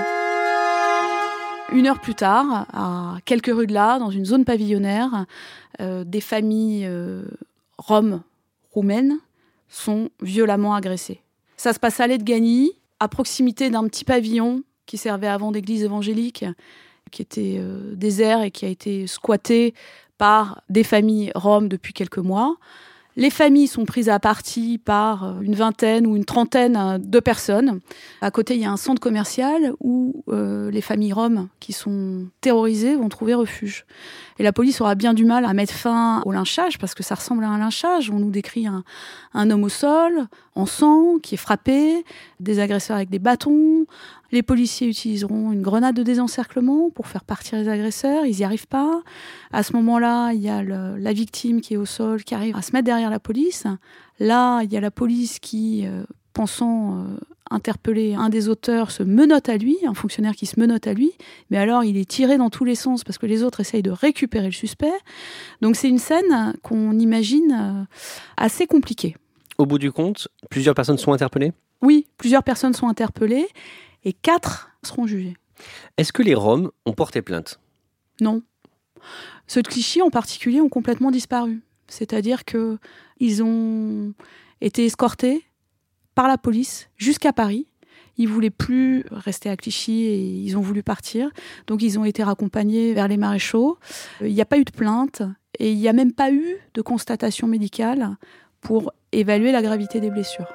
Une 1.71 1.87
heure 1.87 1.99
plus 1.99 2.15
tard, 2.15 2.67
à 2.73 3.17
quelques 3.25 3.53
rues 3.53 3.67
de 3.67 3.73
là, 3.73 3.97
dans 3.97 4.11
une 4.11 4.25
zone 4.25 4.45
pavillonnaire, 4.45 5.25
euh, 5.81 6.03
des 6.03 6.21
familles 6.21 6.85
euh, 6.85 7.23
roms 7.77 8.21
roumaines 8.71 9.17
sont 9.67 10.09
violemment 10.21 10.75
agressées. 10.75 11.21
Ça 11.57 11.73
se 11.73 11.79
passe 11.79 11.99
à 11.99 12.07
l'aide 12.07 12.23
Gagny, 12.23 12.71
à 12.99 13.07
proximité 13.07 13.69
d'un 13.69 13.87
petit 13.87 14.05
pavillon 14.05 14.63
qui 14.85 14.97
servait 14.97 15.27
avant 15.27 15.51
d'église 15.51 15.83
évangélique, 15.83 16.45
qui 17.11 17.23
était 17.23 17.57
euh, 17.59 17.95
désert 17.95 18.43
et 18.43 18.51
qui 18.51 18.65
a 18.65 18.69
été 18.69 19.07
squatté 19.07 19.73
par 20.17 20.61
des 20.69 20.83
familles 20.83 21.31
roms 21.33 21.67
depuis 21.67 21.93
quelques 21.93 22.19
mois. 22.19 22.57
Les 23.17 23.29
familles 23.29 23.67
sont 23.67 23.85
prises 23.85 24.09
à 24.09 24.19
partie 24.19 24.77
par 24.77 25.41
une 25.41 25.55
vingtaine 25.55 26.05
ou 26.05 26.17
une 26.17 26.25
trentaine 26.25 26.97
de 26.99 27.19
personnes. 27.21 27.79
À 28.21 28.29
côté, 28.29 28.55
il 28.55 28.61
y 28.61 28.65
a 28.65 28.71
un 28.71 28.77
centre 28.77 28.99
commercial 28.99 29.73
où 29.79 30.23
euh, 30.27 30.69
les 30.69 30.81
familles 30.81 31.13
roms 31.13 31.47
qui 31.61 31.71
sont 31.71 32.27
terrorisées 32.41 32.97
vont 32.97 33.07
trouver 33.07 33.33
refuge. 33.33 33.85
Et 34.37 34.43
la 34.43 34.51
police 34.51 34.81
aura 34.81 34.95
bien 34.95 35.13
du 35.13 35.23
mal 35.23 35.45
à 35.45 35.53
mettre 35.53 35.73
fin 35.73 36.21
au 36.25 36.33
lynchage 36.33 36.77
parce 36.77 36.93
que 36.93 37.03
ça 37.03 37.15
ressemble 37.15 37.45
à 37.45 37.49
un 37.49 37.57
lynchage. 37.57 38.09
On 38.09 38.19
nous 38.19 38.31
décrit 38.31 38.67
un, 38.67 38.83
un 39.33 39.49
homme 39.49 39.63
au 39.63 39.69
sol, 39.69 40.27
en 40.55 40.65
sang, 40.65 41.17
qui 41.23 41.35
est 41.35 41.37
frappé, 41.37 42.03
des 42.41 42.59
agresseurs 42.59 42.97
avec 42.97 43.09
des 43.09 43.19
bâtons. 43.19 43.85
Les 44.35 44.43
policiers 44.43 44.89
utiliseront 44.89 45.53
une 45.53 45.61
grenade 45.61 45.95
de 45.95 46.03
désencerclement 46.03 46.89
pour 46.89 47.07
faire 47.07 47.23
partir 47.23 47.57
les 47.57 47.69
agresseurs. 47.69 48.25
Ils 48.25 48.35
n'y 48.35 48.43
arrivent 48.43 48.67
pas. 48.67 49.01
À 49.53 49.63
ce 49.63 49.71
moment-là, 49.77 50.33
il 50.33 50.41
y 50.41 50.49
a 50.49 50.61
le, 50.61 50.97
la 50.97 51.13
victime 51.13 51.61
qui 51.61 51.75
est 51.75 51.77
au 51.77 51.85
sol, 51.85 52.21
qui 52.25 52.35
arrive 52.35 52.57
à 52.57 52.61
se 52.61 52.73
mettre 52.73 52.83
derrière 52.83 53.09
la 53.09 53.21
police. 53.21 53.63
Là, 54.19 54.61
il 54.63 54.73
y 54.73 54.75
a 54.75 54.81
la 54.81 54.91
police 54.91 55.39
qui, 55.39 55.87
euh, 55.87 56.03
pensant 56.33 56.97
euh, 56.97 57.17
interpeller 57.49 58.13
un 58.13 58.27
des 58.27 58.49
auteurs, 58.49 58.91
se 58.91 59.03
menotte 59.03 59.47
à 59.47 59.55
lui, 59.55 59.77
un 59.87 59.93
fonctionnaire 59.93 60.35
qui 60.35 60.47
se 60.47 60.59
menotte 60.59 60.85
à 60.85 60.93
lui. 60.93 61.13
Mais 61.49 61.57
alors, 61.57 61.85
il 61.85 61.95
est 61.95 62.03
tiré 62.03 62.37
dans 62.37 62.49
tous 62.49 62.65
les 62.65 62.75
sens 62.75 63.05
parce 63.05 63.17
que 63.17 63.27
les 63.27 63.41
autres 63.41 63.61
essayent 63.61 63.83
de 63.83 63.91
récupérer 63.91 64.47
le 64.47 64.51
suspect. 64.51 64.91
Donc, 65.61 65.77
c'est 65.77 65.87
une 65.87 65.97
scène 65.97 66.55
qu'on 66.61 66.99
imagine 66.99 67.53
euh, 67.57 67.83
assez 68.35 68.67
compliquée. 68.67 69.15
Au 69.57 69.65
bout 69.65 69.79
du 69.79 69.93
compte, 69.93 70.27
plusieurs 70.49 70.75
personnes 70.75 70.97
sont 70.97 71.13
interpellées? 71.13 71.53
Oui, 71.81 72.07
plusieurs 72.17 72.43
personnes 72.43 72.73
sont 72.73 72.89
interpellées 72.89 73.47
et 74.05 74.13
quatre 74.13 74.69
seront 74.83 75.07
jugés. 75.07 75.35
Est-ce 75.97 76.13
que 76.13 76.23
les 76.23 76.35
Roms 76.35 76.71
ont 76.85 76.93
porté 76.93 77.21
plainte? 77.21 77.59
Non. 78.21 78.41
Ceux 79.47 79.61
de 79.61 79.67
Clichy 79.67 80.01
en 80.01 80.09
particulier 80.09 80.61
ont 80.61 80.69
complètement 80.69 81.11
disparu. 81.11 81.61
C'est-à-dire 81.87 82.45
que 82.45 82.77
ils 83.19 83.43
ont 83.43 84.13
été 84.61 84.85
escortés 84.85 85.43
par 86.15 86.27
la 86.27 86.37
police 86.37 86.89
jusqu'à 86.97 87.33
Paris. 87.33 87.67
Ils 88.17 88.29
voulaient 88.29 88.49
plus 88.49 89.03
rester 89.11 89.49
à 89.49 89.57
Clichy 89.57 90.05
et 90.05 90.17
ils 90.17 90.57
ont 90.57 90.61
voulu 90.61 90.83
partir. 90.83 91.29
Donc 91.67 91.81
ils 91.81 91.99
ont 91.99 92.05
été 92.05 92.23
raccompagnés 92.23 92.93
vers 92.93 93.07
les 93.07 93.17
maréchaux. 93.17 93.77
Il 94.21 94.33
n'y 94.33 94.41
a 94.41 94.45
pas 94.45 94.57
eu 94.57 94.63
de 94.63 94.71
plainte 94.71 95.21
et 95.59 95.71
il 95.71 95.77
n'y 95.77 95.89
a 95.89 95.93
même 95.93 96.13
pas 96.13 96.31
eu 96.31 96.57
de 96.73 96.81
constatation 96.81 97.47
médicale 97.47 98.17
pour 98.61 98.93
évaluer 99.11 99.51
la 99.51 99.61
gravité 99.61 99.99
des 99.99 100.09
blessures. 100.09 100.47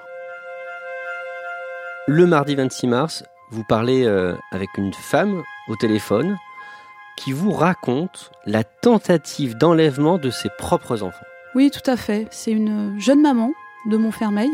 Le 2.07 2.27
mardi 2.27 2.57
26 2.57 2.87
mars, 2.87 3.25
vous 3.51 3.65
parlez 3.65 4.05
euh, 4.05 4.35
avec 4.53 4.71
une 4.79 4.93
femme 4.93 5.43
au 5.69 5.77
téléphone 5.77 6.39
qui 7.17 7.33
vous 7.33 7.51
raconte 7.51 8.31
la 8.47 8.65
tentative 8.65 9.57
d'enlèvement 9.57 10.19
de 10.19 10.31
ses 10.31 10.49
propres 10.59 11.03
enfants. 11.03 11.27
Oui, 11.55 11.71
tout 11.71 11.89
à 11.91 11.97
fait. 11.97 12.29
C'est 12.31 12.53
une 12.53 12.99
jeune 12.99 13.21
maman 13.21 13.53
de 13.87 13.97
Montfermeil. 13.97 14.51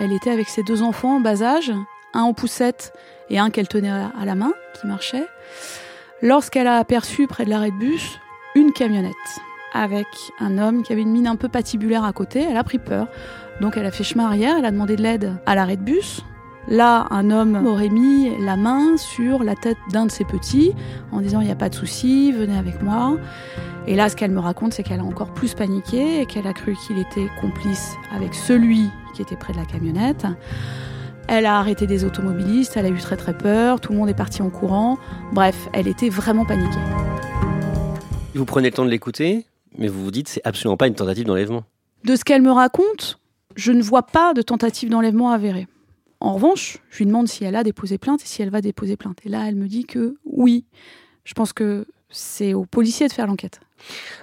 Elle 0.00 0.12
était 0.12 0.30
avec 0.30 0.48
ses 0.48 0.62
deux 0.62 0.82
enfants 0.82 1.16
en 1.16 1.20
bas 1.20 1.42
âge, 1.42 1.72
un 2.14 2.22
en 2.22 2.32
poussette 2.32 2.92
et 3.28 3.38
un 3.38 3.50
qu'elle 3.50 3.68
tenait 3.68 3.90
à 3.90 4.24
la 4.24 4.34
main, 4.34 4.52
qui 4.74 4.86
marchait, 4.86 5.26
lorsqu'elle 6.22 6.66
a 6.66 6.78
aperçu 6.78 7.26
près 7.26 7.44
de 7.44 7.50
l'arrêt 7.50 7.70
de 7.70 7.78
bus 7.78 8.18
une 8.54 8.72
camionnette 8.72 9.14
avec 9.72 10.06
un 10.40 10.58
homme 10.58 10.82
qui 10.82 10.92
avait 10.92 11.02
une 11.02 11.12
mine 11.12 11.28
un 11.28 11.36
peu 11.36 11.48
patibulaire 11.48 12.04
à 12.04 12.12
côté. 12.12 12.42
Elle 12.42 12.56
a 12.56 12.64
pris 12.64 12.78
peur. 12.78 13.06
Donc 13.60 13.76
elle 13.76 13.86
a 13.86 13.90
fait 13.90 14.04
chemin 14.04 14.24
arrière, 14.24 14.56
elle 14.58 14.64
a 14.64 14.70
demandé 14.70 14.96
de 14.96 15.02
l'aide 15.02 15.34
à 15.46 15.54
l'arrêt 15.54 15.76
de 15.76 15.82
bus. 15.82 16.24
Là, 16.70 17.08
un 17.10 17.32
homme 17.32 17.66
aurait 17.66 17.88
mis 17.88 18.30
la 18.38 18.56
main 18.56 18.96
sur 18.96 19.42
la 19.42 19.56
tête 19.56 19.76
d'un 19.90 20.06
de 20.06 20.10
ses 20.12 20.24
petits 20.24 20.72
en 21.10 21.20
disant 21.20 21.40
il 21.40 21.46
n'y 21.46 21.52
a 21.52 21.56
pas 21.56 21.68
de 21.68 21.74
souci, 21.74 22.30
venez 22.30 22.56
avec 22.56 22.80
moi. 22.80 23.16
Et 23.88 23.96
là, 23.96 24.08
ce 24.08 24.14
qu'elle 24.14 24.30
me 24.30 24.38
raconte, 24.38 24.72
c'est 24.72 24.84
qu'elle 24.84 25.00
a 25.00 25.04
encore 25.04 25.34
plus 25.34 25.54
paniqué 25.54 26.20
et 26.20 26.26
qu'elle 26.26 26.46
a 26.46 26.52
cru 26.52 26.76
qu'il 26.86 26.98
était 26.98 27.26
complice 27.40 27.96
avec 28.14 28.34
celui 28.34 28.88
qui 29.16 29.22
était 29.22 29.34
près 29.34 29.52
de 29.52 29.58
la 29.58 29.64
camionnette. 29.64 30.26
Elle 31.26 31.44
a 31.44 31.58
arrêté 31.58 31.88
des 31.88 32.04
automobilistes, 32.04 32.76
elle 32.76 32.86
a 32.86 32.90
eu 32.90 32.98
très 32.98 33.16
très 33.16 33.36
peur, 33.36 33.80
tout 33.80 33.92
le 33.92 33.98
monde 33.98 34.08
est 34.08 34.14
parti 34.14 34.40
en 34.40 34.50
courant. 34.50 34.96
Bref, 35.32 35.68
elle 35.72 35.88
était 35.88 36.08
vraiment 36.08 36.44
paniquée. 36.44 36.78
Vous 38.36 38.44
prenez 38.44 38.68
le 38.70 38.74
temps 38.74 38.84
de 38.84 38.90
l'écouter, 38.90 39.44
mais 39.76 39.88
vous 39.88 40.04
vous 40.04 40.12
dites 40.12 40.28
c'est 40.28 40.42
absolument 40.44 40.76
pas 40.76 40.86
une 40.86 40.94
tentative 40.94 41.24
d'enlèvement. 41.26 41.64
De 42.04 42.14
ce 42.14 42.22
qu'elle 42.22 42.42
me 42.42 42.52
raconte, 42.52 43.18
je 43.56 43.72
ne 43.72 43.82
vois 43.82 44.04
pas 44.04 44.34
de 44.34 44.42
tentative 44.42 44.88
d'enlèvement 44.88 45.30
avérée. 45.30 45.66
En 46.20 46.34
revanche, 46.34 46.78
je 46.90 46.98
lui 46.98 47.06
demande 47.06 47.28
si 47.28 47.44
elle 47.44 47.56
a 47.56 47.64
déposé 47.64 47.98
plainte 47.98 48.22
et 48.22 48.26
si 48.26 48.42
elle 48.42 48.50
va 48.50 48.60
déposer 48.60 48.96
plainte. 48.96 49.18
Et 49.24 49.28
là, 49.28 49.48
elle 49.48 49.56
me 49.56 49.68
dit 49.68 49.84
que 49.84 50.16
oui. 50.24 50.66
Je 51.24 51.34
pense 51.34 51.52
que 51.52 51.86
c'est 52.10 52.54
aux 52.54 52.66
policiers 52.66 53.08
de 53.08 53.12
faire 53.12 53.26
l'enquête. 53.26 53.60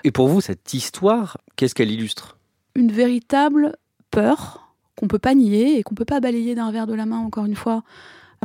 Et 0.04 0.12
pour 0.12 0.28
vous, 0.28 0.42
cette 0.42 0.74
histoire, 0.74 1.38
qu'est-ce 1.56 1.74
qu'elle 1.74 1.92
illustre? 1.92 2.38
Une 2.76 2.92
véritable 2.92 3.76
peur 4.12 4.76
qu'on 4.96 5.08
peut 5.08 5.20
pas 5.20 5.34
nier 5.34 5.80
et 5.80 5.84
qu'on 5.84 5.96
peut 5.96 6.06
pas 6.06 6.20
balayer 6.20 6.54
d'un 6.54 6.72
verre 6.72 6.88
de 6.88 6.94
la 6.94 7.06
main, 7.06 7.20
encore 7.20 7.46
une 7.46 7.56
fois. 7.56 7.84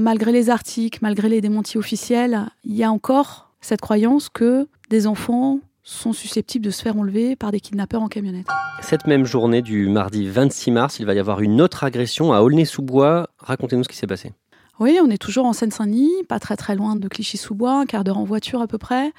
Malgré 0.00 0.32
les 0.32 0.48
articles, 0.48 0.98
malgré 1.02 1.28
les 1.28 1.42
démentis 1.42 1.76
officiels, 1.76 2.48
il 2.64 2.74
y 2.74 2.84
a 2.84 2.90
encore 2.90 3.50
cette 3.60 3.80
croyance 3.80 4.28
que 4.30 4.66
des 4.88 5.06
enfants 5.06 5.60
sont 5.82 6.12
susceptibles 6.12 6.64
de 6.64 6.70
se 6.70 6.82
faire 6.82 6.96
enlever 6.96 7.36
par 7.36 7.50
des 7.50 7.60
kidnappeurs 7.60 8.02
en 8.02 8.08
camionnette. 8.08 8.46
Cette 8.82 9.06
même 9.06 9.24
journée 9.24 9.62
du 9.62 9.88
mardi 9.88 10.28
26 10.28 10.70
mars, 10.70 10.98
il 11.00 11.06
va 11.06 11.14
y 11.14 11.18
avoir 11.18 11.40
une 11.40 11.60
autre 11.60 11.84
agression 11.84 12.32
à 12.32 12.40
Aulnay-sous-Bois. 12.40 13.28
Racontez-nous 13.38 13.84
ce 13.84 13.88
qui 13.88 13.96
s'est 13.96 14.06
passé. 14.06 14.32
Oui, 14.80 14.98
on 15.02 15.10
est 15.10 15.18
toujours 15.18 15.46
en 15.46 15.52
Seine-Saint-Denis, 15.52 16.10
pas 16.28 16.40
très 16.40 16.56
très 16.56 16.74
loin 16.74 16.96
de 16.96 17.06
Clichy-sous-Bois, 17.08 17.80
un 17.80 17.86
quart 17.86 18.04
d'heure 18.04 18.18
en 18.18 18.24
voiture 18.24 18.60
à 18.60 18.66
peu 18.66 18.78
près. 18.78 19.12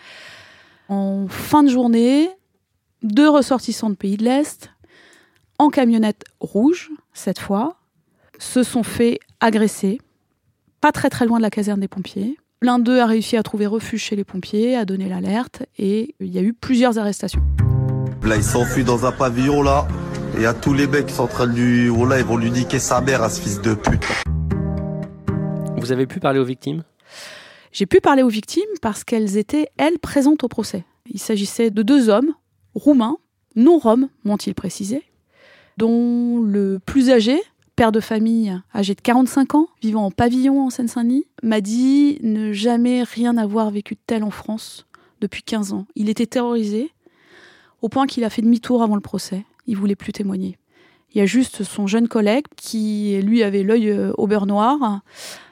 En 0.90 1.28
fin 1.28 1.64
de 1.64 1.70
journée, 1.70 2.30
deux 3.04 3.30
ressortissants 3.30 3.90
de 3.90 3.96
pays 3.96 4.18
de 4.18 4.24
l'Est, 4.24 4.72
en 5.60 5.70
camionnette 5.70 6.24
rouge, 6.40 6.92
cette 7.14 7.40
fois, 7.40 7.78
se 8.40 8.64
sont 8.64 8.84
fait 8.84 9.20
agresser, 9.40 10.02
pas 10.82 10.92
très 10.92 11.10
très 11.10 11.26
loin 11.26 11.38
de 11.38 11.44
la 11.44 11.50
caserne 11.50 11.80
des 11.80 11.88
pompiers. 11.88 12.38
L'un 12.64 12.80
d'eux 12.80 13.02
a 13.02 13.06
réussi 13.06 13.36
à 13.36 13.44
trouver 13.44 13.68
refuge 13.68 14.04
chez 14.04 14.16
les 14.16 14.24
pompiers, 14.24 14.78
a 14.78 14.86
donné 14.86 15.10
l'alerte 15.10 15.64
et 15.78 16.16
il 16.22 16.34
y 16.34 16.38
a 16.38 16.42
eu 16.42 16.54
plusieurs 16.54 16.98
arrestations. 16.98 17.42
Là, 18.24 18.38
il 18.38 18.44
s'enfuit 18.44 18.86
dans 18.86 19.06
un 19.06 19.12
pavillon 19.12 19.62
là. 19.62 19.86
Et 20.34 20.38
il 20.38 20.44
y 20.44 20.46
a 20.46 20.54
tous 20.54 20.74
les 20.74 20.88
mecs 20.88 21.08
qui 21.08 21.14
sont 21.14 21.24
en 21.24 21.28
train 21.28 21.46
de 21.46 21.52
lui. 21.52 21.90
Oh 21.90 22.06
là, 22.06 22.20
ils 22.20 22.26
vont 22.26 22.38
lui 22.38 22.50
niquer 22.52 22.80
sa 22.80 23.02
mère 23.02 23.22
à 23.22 23.30
ce 23.30 23.42
fils 23.42 23.60
de 23.60 23.74
pute. 23.74 24.06
Vous 25.76 25.92
avez 25.92 26.08
pu 26.08 26.22
parler 26.22 26.40
aux 26.40 26.46
victimes? 26.46 26.84
J'ai 27.74 27.86
pu 27.86 28.00
parler 28.00 28.24
aux 28.24 28.30
victimes 28.30 28.64
parce 28.82 29.04
qu'elles 29.04 29.36
étaient, 29.36 29.68
elles, 29.76 30.00
présentes 30.00 30.46
au 30.46 30.48
procès. 30.48 30.86
Il 31.12 31.20
s'agissait 31.20 31.70
de 31.70 31.84
deux 31.84 32.08
hommes, 32.08 32.34
roumains, 32.76 33.18
non 33.58 33.78
roms, 33.78 34.08
m'ont-ils 34.24 34.56
précisé, 34.56 35.04
dont 35.76 36.40
le 36.40 36.80
plus 36.80 37.12
âgé, 37.12 37.42
père 37.76 37.92
de 37.92 38.00
famille 38.00 38.60
âgé 38.74 38.96
de 38.96 39.02
45 39.02 39.56
ans, 39.56 39.68
vivant 39.82 40.06
en 40.06 40.12
pavillon 40.12 40.62
en 40.62 40.70
Seine-Saint-Denis, 40.70 41.26
m'a 41.42 41.62
dit 41.62 42.20
ne 42.22 42.54
jamais 42.54 43.04
rien 43.04 43.38
avoir 43.38 43.72
vécu 43.72 43.96
de 43.96 44.00
tel 44.06 44.24
en 44.24 44.32
France 44.32 44.86
depuis 45.22 45.44
15 45.44 45.74
ans. 45.74 45.86
Il 45.96 46.10
était 46.10 46.26
terrorisé 46.26 46.92
au 47.82 47.90
point 47.90 48.08
qu'il 48.08 48.24
a 48.24 48.30
fait 48.30 48.42
demi-tour 48.42 48.84
avant 48.84 48.96
le 48.96 49.02
procès. 49.02 49.46
Il 49.68 49.78
voulait 49.78 49.96
plus 49.96 50.14
témoigner. 50.14 50.58
Il 51.14 51.20
y 51.20 51.22
a 51.22 51.26
juste 51.26 51.64
son 51.64 51.86
jeune 51.86 52.08
collègue 52.08 52.46
qui, 52.56 53.20
lui, 53.22 53.44
avait 53.44 53.64
l'œil 53.64 53.90
euh, 53.90 54.12
au 54.18 54.26
beurre 54.26 54.48
noir, 54.48 55.02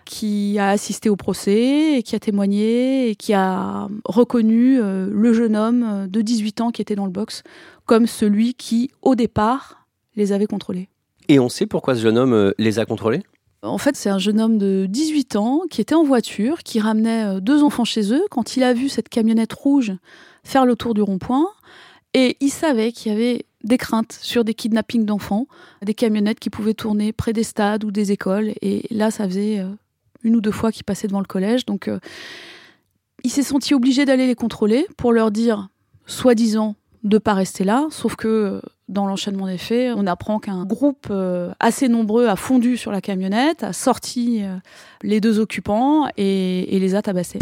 qui 0.06 0.58
a 0.58 0.70
assisté 0.70 1.08
au 1.08 1.16
procès 1.16 1.98
et 1.98 2.04
qui 2.04 2.16
a 2.16 2.20
témoigné 2.20 3.10
et 3.10 3.16
qui 3.16 3.34
a 3.34 3.88
reconnu 4.04 4.80
euh, 4.80 5.08
le 5.12 5.34
jeune 5.34 5.56
homme 5.56 6.08
de 6.10 6.22
18 6.22 6.62
ans 6.62 6.72
qui 6.72 6.82
était 6.82 6.96
dans 6.96 7.06
le 7.06 7.12
box 7.12 7.44
comme 7.86 8.08
celui 8.08 8.56
qui, 8.56 8.90
au 9.02 9.16
départ, 9.16 9.86
les 10.16 10.32
avait 10.34 10.48
contrôlés. 10.48 10.90
Et 11.32 11.40
on 11.40 11.48
sait 11.48 11.66
pourquoi 11.66 11.96
ce 11.96 12.02
jeune 12.02 12.18
homme 12.18 12.34
euh, 12.34 12.52
les 12.58 12.78
a 12.78 12.86
contrôlés? 12.86 13.24
En 13.64 13.78
fait, 13.78 13.96
c'est 13.96 14.10
un 14.10 14.18
jeune 14.18 14.42
homme 14.42 14.58
de 14.58 14.86
18 14.90 15.38
ans 15.38 15.62
qui 15.70 15.80
était 15.80 15.96
en 15.96 16.04
voiture, 16.04 16.64
qui 16.64 16.80
ramenait 16.80 17.40
deux 17.40 17.64
enfants 17.64 17.86
chez 17.86 18.12
eux. 18.12 18.26
Quand 18.30 18.58
il 18.58 18.64
a 18.64 18.74
vu 18.74 18.90
cette 18.90 19.08
camionnette 19.08 19.54
rouge 19.54 19.94
faire 20.44 20.66
le 20.66 20.76
tour 20.76 20.94
du 20.94 21.02
rond-point, 21.02 21.48
et 22.14 22.36
il 22.42 22.50
savait 22.50 22.92
qu'il 22.92 23.12
y 23.12 23.16
avait 23.16 23.46
des 23.64 23.78
craintes 23.78 24.18
sur 24.22 24.44
des 24.44 24.54
kidnappings 24.54 25.06
d'enfants, 25.06 25.48
des 25.82 25.94
camionnettes 25.94 26.40
qui 26.40 26.50
pouvaient 26.50 26.74
tourner 26.74 27.14
près 27.14 27.34
des 27.34 27.44
stades 27.44 27.84
ou 27.84 27.92
des 27.92 28.12
écoles. 28.12 28.54
Et 28.62 28.86
là, 28.92 29.12
ça 29.12 29.26
faisait 29.26 29.60
euh, 29.60 29.70
une 30.24 30.36
ou 30.36 30.42
deux 30.42 30.52
fois 30.52 30.72
qu'il 30.72 30.84
passait 30.84 31.08
devant 31.08 31.20
le 31.20 31.26
collège. 31.26 31.66
Donc, 31.66 31.88
euh, 31.88 32.00
il 33.24 33.30
s'est 33.30 33.44
senti 33.44 33.74
obligé 33.74 34.04
d'aller 34.06 34.28
les 34.28 34.36
contrôler 34.36 34.88
pour 34.98 35.14
leur 35.14 35.32
dire, 35.32 35.70
soi-disant, 36.06 36.76
de 37.04 37.18
pas 37.18 37.34
rester 37.34 37.64
là. 37.64 37.88
Sauf 37.92 38.16
que 38.16 38.28
euh, 38.28 38.62
dans 38.92 39.08
l'enchaînement 39.08 39.48
des 39.48 39.58
faits, 39.58 39.94
on 39.96 40.06
apprend 40.06 40.40
qu'un 40.40 40.66
groupe 40.66 41.12
assez 41.60 41.88
nombreux 41.88 42.28
a 42.28 42.36
fondu 42.36 42.78
sur 42.78 42.92
la 42.92 43.02
camionnette, 43.02 43.64
a 43.64 43.74
sorti 43.74 44.44
les 45.02 45.20
deux 45.20 45.40
occupants 45.40 46.08
et, 46.18 46.76
et 46.76 46.80
les 46.80 46.96
a 46.96 47.02
tabassés. 47.02 47.40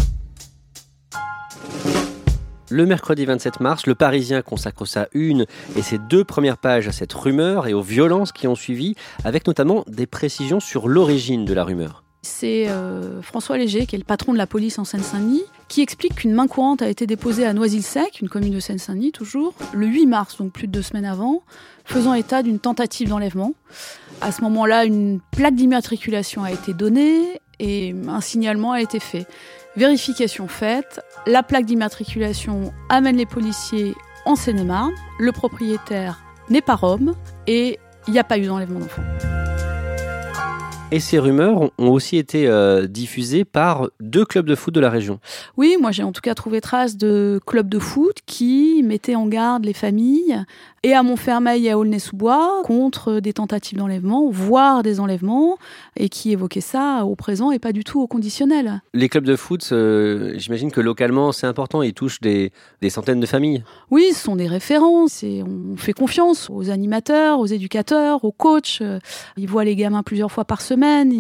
Le 2.72 2.86
mercredi 2.86 3.26
27 3.26 3.62
mars, 3.62 3.88
le 3.88 3.96
Parisien 3.96 4.44
consacre 4.44 4.86
sa 4.86 5.08
une 5.14 5.48
et 5.76 5.82
ses 5.82 5.98
deux 5.98 6.24
premières 6.24 6.60
pages 6.60 6.88
à 6.88 6.92
cette 6.92 7.12
rumeur 7.14 7.66
et 7.66 7.74
aux 7.74 7.82
violences 7.82 8.32
qui 8.32 8.48
ont 8.48 8.54
suivi, 8.54 8.94
avec 9.24 9.48
notamment 9.48 9.84
des 9.88 10.06
précisions 10.06 10.60
sur 10.60 10.88
l'origine 10.88 11.46
de 11.46 11.54
la 11.56 11.64
rumeur. 11.64 12.04
C'est 12.22 12.68
euh, 12.68 13.22
François 13.22 13.58
Léger, 13.58 13.86
qui 13.86 13.96
est 13.96 14.00
le 14.00 14.04
patron 14.04 14.34
de 14.34 14.38
la 14.38 14.48
police 14.48 14.78
en 14.78 14.84
Seine-Saint-Denis, 14.84 15.44
qui 15.70 15.82
explique 15.82 16.16
qu'une 16.16 16.34
main 16.34 16.48
courante 16.48 16.82
a 16.82 16.90
été 16.90 17.08
déposée 17.08 17.46
à 17.46 17.54
Noisy-le-Sec, 17.54 18.20
une 18.22 18.28
commune 18.28 18.54
de 18.54 18.60
Seine-Saint-Denis 18.60 19.14
toujours, 19.14 19.54
le 19.74 19.88
8 19.88 20.06
mars, 20.06 20.38
donc 20.38 20.52
plus 20.52 20.68
de 20.68 20.74
deux 20.74 20.82
semaines 20.82 21.06
avant, 21.06 21.44
faisant 21.86 22.14
état 22.14 22.44
d'une 22.44 22.60
tentative 22.60 23.08
d'enlèvement. 23.08 23.54
À 24.20 24.34
ce 24.34 24.42
moment-là, 24.42 24.84
une 24.84 25.22
plaque 25.32 25.56
d'immatriculation 25.56 26.44
a 26.44 26.52
été 26.52 26.74
donnée 26.74 27.40
et 27.60 27.96
un 28.08 28.22
signalement 28.22 28.74
a 28.74 28.82
été 28.82 29.00
fait. 29.00 29.26
Vérification 29.78 30.50
faite, 30.50 31.00
la 31.26 31.42
plaque 31.42 31.66
d'immatriculation 31.66 32.74
amène 32.90 33.16
les 33.16 33.26
policiers 33.26 33.96
en 34.26 34.36
Seine-et-Marne, 34.36 34.94
le 35.20 35.32
propriétaire 35.32 36.20
n'est 36.50 36.62
pas 36.62 36.76
Rome 36.76 37.16
et 37.48 37.80
il 38.08 38.14
n'y 38.14 38.20
a 38.20 38.24
pas 38.24 38.38
eu 38.38 38.46
d'enlèvement 38.46 38.80
d'enfants. 38.80 39.39
Et 40.92 41.00
ces 41.00 41.20
rumeurs 41.20 41.70
ont 41.78 41.92
aussi 41.92 42.18
été 42.18 42.48
euh, 42.48 42.88
diffusées 42.88 43.46
par 43.46 43.90
deux 44.00 44.26
clubs 44.26 44.48
de 44.48 44.56
foot 44.56 44.74
de 44.74 44.80
la 44.80 44.90
région. 44.90 45.20
Oui, 45.56 45.78
moi 45.80 45.92
j'ai 45.92 46.02
en 46.02 46.12
tout 46.12 46.22
cas 46.22 46.34
trouvé 46.34 46.62
trace 46.62 46.98
de 46.98 47.40
clubs 47.46 47.70
de 47.70 47.78
foot 47.78 48.18
qui 48.26 48.82
mettaient 48.84 49.16
en 49.16 49.28
garde 49.28 49.66
les 49.66 49.74
familles 49.74 50.44
et 50.84 50.94
à 50.94 51.04
Montfermeil 51.04 51.68
et 51.68 51.72
à 51.72 51.78
Aulnay-sous-Bois 51.78 52.62
contre 52.64 53.20
des 53.20 53.34
tentatives 53.34 53.78
d'enlèvement, 53.78 54.30
voire 54.30 54.84
des 54.84 55.00
enlèvements, 55.00 55.58
et 55.96 56.10
qui 56.10 56.32
évoquaient 56.32 56.62
ça 56.62 57.06
au 57.06 57.16
présent 57.16 57.52
et 57.52 57.60
pas 57.60 57.72
du 57.72 57.84
tout 57.84 58.00
au 58.02 58.08
conditionnel. 58.08 58.82
Les 58.94 59.10
clubs 59.10 59.26
de 59.26 59.36
foot, 59.36 59.68
euh, 59.72 60.34
j'imagine 60.38 60.72
que 60.72 60.82
localement 60.82 61.32
c'est 61.32 61.48
important, 61.48 61.82
ils 61.82 61.94
touchent 61.94 62.22
des, 62.22 62.52
des, 62.82 62.90
centaines 62.90 63.20
de 63.20 63.26
familles. 63.26 63.64
Oui, 63.92 64.10
ce 64.14 64.24
sont 64.24 64.36
des 64.36 64.48
références 64.48 65.24
et 65.24 65.44
on 65.44 65.78
fait 65.78 65.94
confiance 65.94 66.50
aux 66.50 66.70
animateurs, 66.70 67.40
aux 67.40 67.46
éducateurs, 67.46 68.24
aux 68.24 68.32
coachs. 68.32 68.82
Ils 69.38 69.48
voient 69.48 69.64
les 69.64 69.76
gamins 69.76 70.04
plusieurs 70.04 70.32
fois 70.32 70.46
par 70.46 70.62
semaine, 70.62 71.12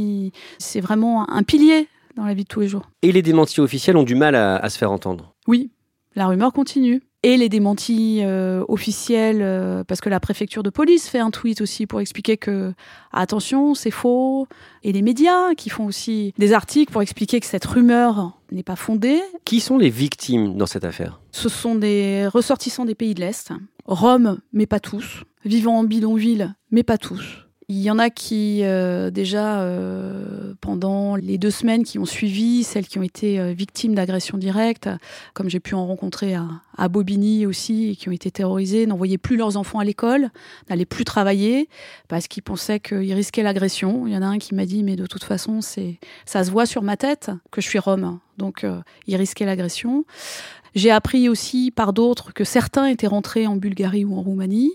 c'est 0.58 0.82
vraiment 0.82 1.30
un 1.30 1.44
pilier 1.44 1.88
dans 2.16 2.26
la 2.26 2.34
vie 2.34 2.44
de 2.44 2.48
tous 2.48 2.60
les 2.60 2.68
jours. 2.68 2.90
Et 3.02 3.12
les 3.12 3.22
démentis 3.22 3.62
officiels 3.62 3.98
ont 3.98 4.04
du 4.04 4.16
mal 4.16 4.36
à, 4.36 4.58
à 4.58 4.70
se 4.70 4.78
faire 4.78 4.92
entendre. 4.92 5.34
Oui, 5.48 5.72
la 6.16 6.28
rumeur 6.28 6.54
continue 6.54 7.02
et 7.24 7.36
les 7.38 7.50
démentis 7.50 8.22
euh, 8.24 8.64
officiels, 8.68 9.42
euh, 9.42 9.84
parce 9.84 10.00
que 10.00 10.10
la 10.10 10.20
préfecture 10.20 10.64
de 10.64 10.70
police 10.70 11.10
fait 11.10 11.20
un 11.20 11.32
tweet 11.32 11.62
aussi 11.62 11.86
pour 11.86 12.00
expliquer 12.00 12.38
que 12.38 12.74
attention, 13.12 13.76
c'est 13.76 13.92
faux, 13.92 14.48
et 14.84 14.92
les 14.94 15.02
médias 15.02 15.54
qui 15.56 15.70
font 15.70 15.86
aussi 15.86 16.34
des 16.38 16.54
articles 16.54 16.92
pour 16.92 17.02
expliquer 17.02 17.40
que 17.40 17.46
cette 17.46 17.66
rumeur 17.66 18.40
n'est 18.52 18.64
pas 18.64 18.78
fondée. 18.78 19.22
Qui 19.44 19.60
sont 19.60 19.78
les 19.78 19.90
victimes 19.90 20.56
dans 20.56 20.66
cette 20.66 20.86
affaire? 20.86 21.20
Ce 21.32 21.50
sont 21.50 21.76
des 21.76 22.28
ressortissants 22.28 22.86
des 22.86 22.96
pays 22.96 23.14
de 23.14 23.20
l'Est, 23.20 23.52
Rome, 23.86 24.40
mais 24.54 24.66
pas 24.66 24.80
tous, 24.80 25.24
vivant 25.44 25.80
en 25.80 25.84
bidonville, 25.84 26.56
mais 26.72 26.84
pas 26.84 26.98
tous. 26.98 27.49
Il 27.72 27.78
y 27.78 27.92
en 27.92 28.00
a 28.00 28.10
qui, 28.10 28.64
euh, 28.64 29.12
déjà, 29.12 29.62
euh, 29.62 30.56
pendant 30.60 31.16
les 31.16 31.38
deux 31.38 31.52
semaines 31.52 31.84
qui 31.84 32.00
ont 32.00 32.06
suivi, 32.06 32.64
celles 32.64 32.88
qui 32.88 32.98
ont 32.98 33.04
été 33.04 33.40
euh, 33.40 33.54
victimes 33.54 33.94
d'agressions 33.94 34.40
directes, 34.40 34.90
comme 35.36 35.52
j'ai 35.52 35.60
pu 35.60 35.76
en 35.76 35.86
rencontrer 35.86 36.34
à, 36.34 36.48
à, 36.76 36.88
Bobigny 36.88 37.46
aussi, 37.46 37.92
et 37.92 37.96
qui 37.96 38.10
ont 38.10 38.12
été 38.12 38.32
terrorisées, 38.32 38.88
n'envoyaient 38.88 39.20
plus 39.20 39.38
leurs 39.38 39.56
enfants 39.56 39.78
à 39.78 39.84
l'école, 39.84 40.32
n'allaient 40.68 40.86
plus 40.86 41.06
travailler, 41.06 41.70
parce 42.08 42.28
qu'ils 42.28 42.42
pensaient 42.42 42.80
qu'ils 42.80 43.14
risquaient 43.14 43.44
l'agression. 43.44 44.08
Il 44.08 44.14
y 44.14 44.18
en 44.18 44.24
a 44.24 44.28
un 44.28 44.40
qui 44.40 44.56
m'a 44.56 44.66
dit, 44.66 44.82
mais 44.82 44.96
de 44.96 45.06
toute 45.06 45.24
façon, 45.24 45.62
c'est, 45.62 46.00
ça 46.26 46.44
se 46.44 46.50
voit 46.50 46.66
sur 46.66 46.82
ma 46.82 46.98
tête 46.98 47.30
que 47.52 47.62
je 47.62 47.68
suis 47.68 47.78
rome. 47.78 48.18
Donc, 48.40 48.64
euh, 48.64 48.82
il 49.06 49.16
risquait 49.18 49.46
l'agression. 49.46 50.06
J'ai 50.76 50.92
appris 50.92 51.30
aussi 51.30 51.72
par 51.72 51.94
d'autres 51.94 52.34
que 52.34 52.44
certains 52.44 52.86
étaient 52.86 53.08
rentrés 53.08 53.48
en 53.48 53.56
Bulgarie 53.56 54.06
ou 54.06 54.18
en 54.18 54.22
Roumanie. 54.22 54.74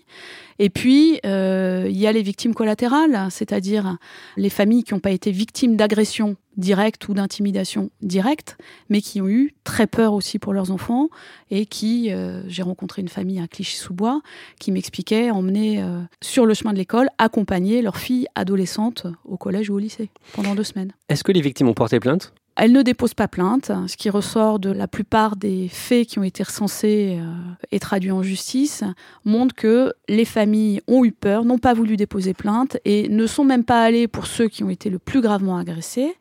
Et 0.58 0.70
puis, 0.70 1.18
euh, 1.26 1.86
il 1.88 1.96
y 1.96 2.06
a 2.06 2.12
les 2.12 2.22
victimes 2.22 2.54
collatérales, 2.54 3.28
c'est-à-dire 3.30 3.96
les 4.36 4.50
familles 4.50 4.84
qui 4.84 4.94
n'ont 4.94 5.00
pas 5.00 5.10
été 5.10 5.32
victimes 5.32 5.76
d'agressions 5.76 6.36
directes 6.56 7.08
ou 7.08 7.14
d'intimidation 7.14 7.90
directe, 8.00 8.56
mais 8.88 9.00
qui 9.00 9.20
ont 9.20 9.28
eu 9.28 9.54
très 9.64 9.88
peur 9.88 10.12
aussi 10.12 10.38
pour 10.38 10.52
leurs 10.52 10.70
enfants 10.70 11.08
et 11.50 11.66
qui, 11.66 12.12
euh, 12.12 12.42
j'ai 12.46 12.62
rencontré 12.62 13.02
une 13.02 13.08
famille 13.08 13.40
à 13.40 13.48
Clichy-sous-Bois 13.48 14.20
qui 14.60 14.70
m'expliquait 14.70 15.30
emmener 15.30 15.82
euh, 15.82 16.00
sur 16.22 16.46
le 16.46 16.54
chemin 16.54 16.72
de 16.72 16.78
l'école, 16.78 17.08
accompagner 17.18 17.82
leur 17.82 17.96
fille 17.96 18.26
adolescente 18.36 19.06
au 19.24 19.36
collège 19.36 19.70
ou 19.70 19.74
au 19.74 19.78
lycée 19.78 20.10
pendant 20.34 20.54
deux 20.54 20.64
semaines. 20.64 20.92
Est-ce 21.08 21.24
que 21.24 21.32
les 21.32 21.40
victimes 21.40 21.68
ont 21.68 21.74
porté 21.74 21.98
plainte? 21.98 22.32
Elle 22.56 22.72
ne 22.72 22.82
dépose 22.82 23.14
pas 23.14 23.26
plainte, 23.26 23.72
ce 23.88 23.96
qui 23.96 24.10
ressort 24.10 24.60
de 24.60 24.70
la 24.70 24.86
plupart 24.86 25.36
des 25.36 25.68
faits 25.68 26.06
qui 26.06 26.18
ont 26.18 26.22
été 26.22 26.42
recensés 26.42 27.18
euh, 27.20 27.24
et 27.72 27.80
traduits 27.80 28.12
en 28.12 28.22
justice 28.22 28.84
montre 29.24 29.54
que 29.54 29.92
les 30.08 30.24
familles 30.24 30.80
ont 30.86 31.04
eu 31.04 31.10
peur, 31.10 31.44
n'ont 31.44 31.58
pas 31.58 31.74
voulu 31.74 31.96
déposer 31.96 32.32
plainte 32.32 32.76
et 32.84 33.08
ne 33.08 33.26
sont 33.26 33.44
même 33.44 33.64
pas 33.64 33.82
allées 33.82 34.06
pour 34.06 34.26
ceux 34.26 34.48
qui 34.48 34.62
ont 34.62 34.70
été 34.70 34.88
le 34.88 35.00
plus 35.00 35.20
gravement 35.20 35.56
agressés 35.56 36.14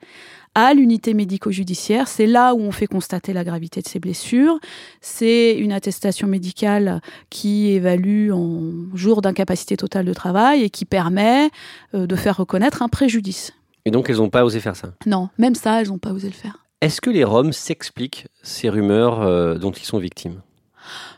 à 0.56 0.74
l'unité 0.74 1.14
médico-judiciaire. 1.14 2.08
C'est 2.08 2.28
là 2.28 2.54
où 2.54 2.60
on 2.60 2.72
fait 2.72 2.88
constater 2.88 3.34
la 3.34 3.44
gravité 3.44 3.82
de 3.82 3.88
ces 3.88 4.00
blessures. 4.00 4.60
C'est 5.02 5.56
une 5.56 5.72
attestation 5.72 6.28
médicale 6.28 7.02
qui 7.30 7.72
évalue 7.72 8.32
en 8.32 8.96
jours 8.96 9.22
d'incapacité 9.22 9.78
totale 9.78 10.06
de 10.06 10.14
travail 10.14 10.64
et 10.64 10.70
qui 10.70 10.86
permet 10.86 11.50
euh, 11.94 12.06
de 12.08 12.16
faire 12.16 12.38
reconnaître 12.38 12.82
un 12.82 12.90
préjudice. 12.90 13.54
Et 13.86 13.92
donc, 13.92 14.10
elles 14.10 14.18
n'ont 14.18 14.30
pas 14.30 14.46
osé 14.46 14.60
faire 14.60 14.76
ça 14.76 14.94
Non, 15.06 15.30
même 15.38 15.56
ça, 15.56 15.82
elles 15.82 15.90
n'ont 15.90 15.98
pas 15.98 16.12
osé 16.12 16.28
le 16.28 16.34
faire. 16.34 16.66
Est-ce 16.82 17.02
que 17.02 17.10
les 17.10 17.24
Roms 17.24 17.54
s'expliquent 17.54 18.28
ces 18.42 18.70
rumeurs 18.70 19.22
euh, 19.22 19.56
dont 19.56 19.72
ils 19.72 19.86
sont 19.86 20.00
victimes? 20.00 20.42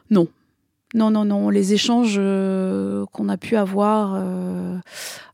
Non. 0.10 0.28
Non, 0.94 1.10
non, 1.10 1.26
non. 1.26 1.50
Les 1.50 1.74
échanges 1.74 2.18
euh, 2.18 3.06
qu'on 3.12 3.30
a 3.30 3.38
pu 3.38 3.56
avoir 3.56 4.14
euh, 4.16 4.78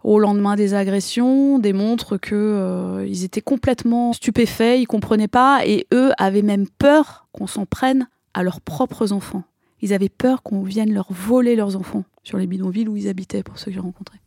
au 0.03 0.19
lendemain 0.19 0.55
des 0.55 0.73
agressions 0.73 1.59
démontrent 1.59 2.17
que 2.17 3.05
ils 3.07 3.23
étaient 3.23 3.41
complètement 3.41 4.13
stupéfaits, 4.13 4.79
ils 4.79 4.87
comprenaient 4.87 5.27
pas, 5.27 5.65
et 5.65 5.85
eux 5.93 6.11
avaient 6.17 6.41
même 6.41 6.67
peur 6.67 7.27
qu'on 7.33 7.47
s'en 7.47 7.65
prenne 7.65 8.07
à 8.33 8.43
leurs 8.43 8.61
propres 8.61 9.11
enfants. 9.11 9.43
Ils 9.81 9.93
avaient 9.93 10.09
peur 10.09 10.43
qu'on 10.43 10.63
vienne 10.63 10.93
leur 10.93 11.11
voler 11.11 11.55
leurs 11.55 11.75
enfants 11.75 12.05
sur 12.23 12.37
les 12.37 12.47
bidonvilles 12.47 12.87
où 12.87 12.95
ils 12.95 13.09
habitaient, 13.09 13.43
pour 13.43 13.59
ceux 13.59 13.65
que 13.65 13.73
j'ai 13.73 13.79
rencontrés. 13.79 14.19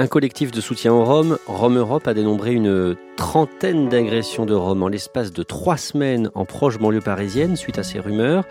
Un 0.00 0.08
collectif 0.08 0.50
de 0.50 0.60
soutien 0.60 0.92
aux 0.92 1.04
Roms, 1.04 1.38
Rome 1.46 1.78
Europe, 1.78 2.08
a 2.08 2.14
dénombré 2.14 2.52
une 2.52 2.96
trentaine 3.16 3.88
d'agressions 3.88 4.46
de 4.46 4.54
Roms 4.54 4.82
en 4.82 4.88
l'espace 4.88 5.32
de 5.32 5.42
trois 5.42 5.76
semaines 5.76 6.30
en 6.34 6.44
proche 6.44 6.78
banlieue 6.78 7.00
parisienne 7.00 7.56
suite 7.56 7.78
à 7.78 7.82
ces 7.82 8.00
rumeurs. 8.00 8.44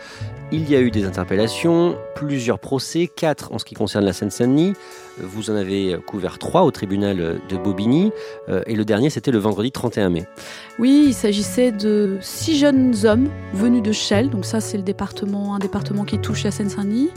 Il 0.52 0.70
y 0.70 0.76
a 0.76 0.82
eu 0.82 0.92
des 0.92 1.06
interpellations, 1.06 1.96
plusieurs 2.16 2.60
procès, 2.60 3.10
quatre 3.14 3.52
en 3.52 3.60
ce 3.60 3.66
qui 3.66 3.76
concerne 3.76 4.06
la 4.06 4.14
Seine-Saint-Denis. 4.14 4.74
Vous 5.20 5.50
en 5.50 5.56
avez 5.56 5.98
couvert 6.08 6.40
trois 6.40 6.64
au 6.64 6.72
tribunal 6.72 7.40
de 7.48 7.58
Bobigny 7.58 8.12
euh, 8.50 8.62
et 8.66 8.76
le 8.76 8.86
dernier 8.86 9.10
c'était 9.10 9.32
le 9.32 9.40
vendredi 9.40 9.72
31 9.72 10.10
mai. 10.10 10.26
Oui, 10.80 11.06
il 11.08 11.14
s'agissait 11.14 11.72
de 11.72 12.18
six 12.22 12.58
jeunes 12.58 12.96
hommes 13.06 13.30
venus 13.54 13.84
de 13.84 13.92
Chelles, 13.92 14.30
donc 14.30 14.46
ça 14.46 14.60
c'est 14.60 14.78
le 14.78 14.84
département, 14.84 15.56
un 15.56 15.60
département 15.60 16.04
qui 16.04 16.20
touche 16.20 16.44
la 16.44 16.52
Seine-Saint-Denis 16.52 17.12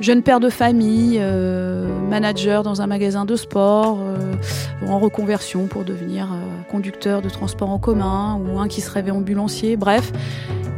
jeune 0.00 0.22
père 0.22 0.40
de 0.40 0.50
famille, 0.50 1.18
euh, 1.20 1.88
manager 2.08 2.62
dans 2.62 2.82
un 2.82 2.86
magasin 2.86 3.24
de 3.24 3.36
sport, 3.36 3.98
euh, 4.00 4.86
en 4.86 4.98
reconversion 4.98 5.66
pour 5.66 5.84
devenir 5.84 6.32
euh, 6.32 6.36
conducteur 6.66 7.22
de 7.22 7.28
transport 7.28 7.70
en 7.70 7.78
commun, 7.78 8.40
ou 8.40 8.58
un 8.58 8.68
qui 8.68 8.80
se 8.80 8.90
rêvait 8.90 9.10
ambulancier, 9.10 9.76
bref. 9.76 10.12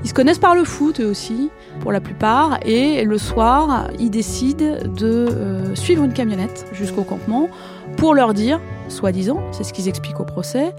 Ils 0.04 0.09
se 0.09 0.14
connaissent 0.14 0.38
par 0.38 0.54
le 0.54 0.64
foot 0.64 1.00
eux 1.00 1.07
aussi, 1.07 1.50
pour 1.80 1.92
la 1.92 2.00
plupart, 2.00 2.61
et 2.64 3.04
le 3.04 3.18
soir, 3.18 3.90
ils 3.99 4.11
décident 4.11 4.76
de 4.97 5.75
suivre 5.75 6.04
une 6.04 6.12
camionnette 6.12 6.66
jusqu'au 6.73 7.02
campement 7.02 7.49
pour 7.97 8.14
leur 8.14 8.33
dire, 8.33 8.61
soi-disant, 8.88 9.40
c'est 9.52 9.64
ce 9.64 9.73
qu'ils 9.73 9.88
expliquent 9.88 10.21
au 10.21 10.25
procès, 10.25 10.73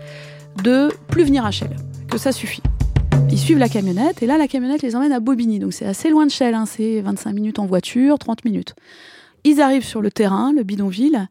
de 0.64 0.90
plus 1.08 1.24
venir 1.24 1.46
à 1.46 1.52
Chelles, 1.52 1.76
que 2.10 2.18
ça 2.18 2.32
suffit. 2.32 2.64
Ils 3.32 3.38
suivent 3.38 3.60
la 3.60 3.70
camionnette 3.70 4.24
et 4.24 4.26
là, 4.26 4.38
la 4.38 4.48
camionnette 4.48 4.82
les 4.82 4.96
emmène 4.96 5.12
à 5.12 5.20
Bobigny. 5.20 5.60
Donc 5.60 5.74
c'est 5.74 5.86
assez 5.86 6.10
loin 6.10 6.26
de 6.26 6.32
Chelles, 6.32 6.56
hein. 6.56 6.66
c'est 6.66 7.02
25 7.02 7.34
minutes 7.34 7.60
en 7.60 7.66
voiture, 7.66 8.18
30 8.18 8.46
minutes. 8.46 8.74
Ils 9.44 9.62
arrivent 9.62 9.86
sur 9.86 10.02
le 10.02 10.12
terrain, 10.12 10.52
le 10.54 10.64
bidonville, 10.64 11.28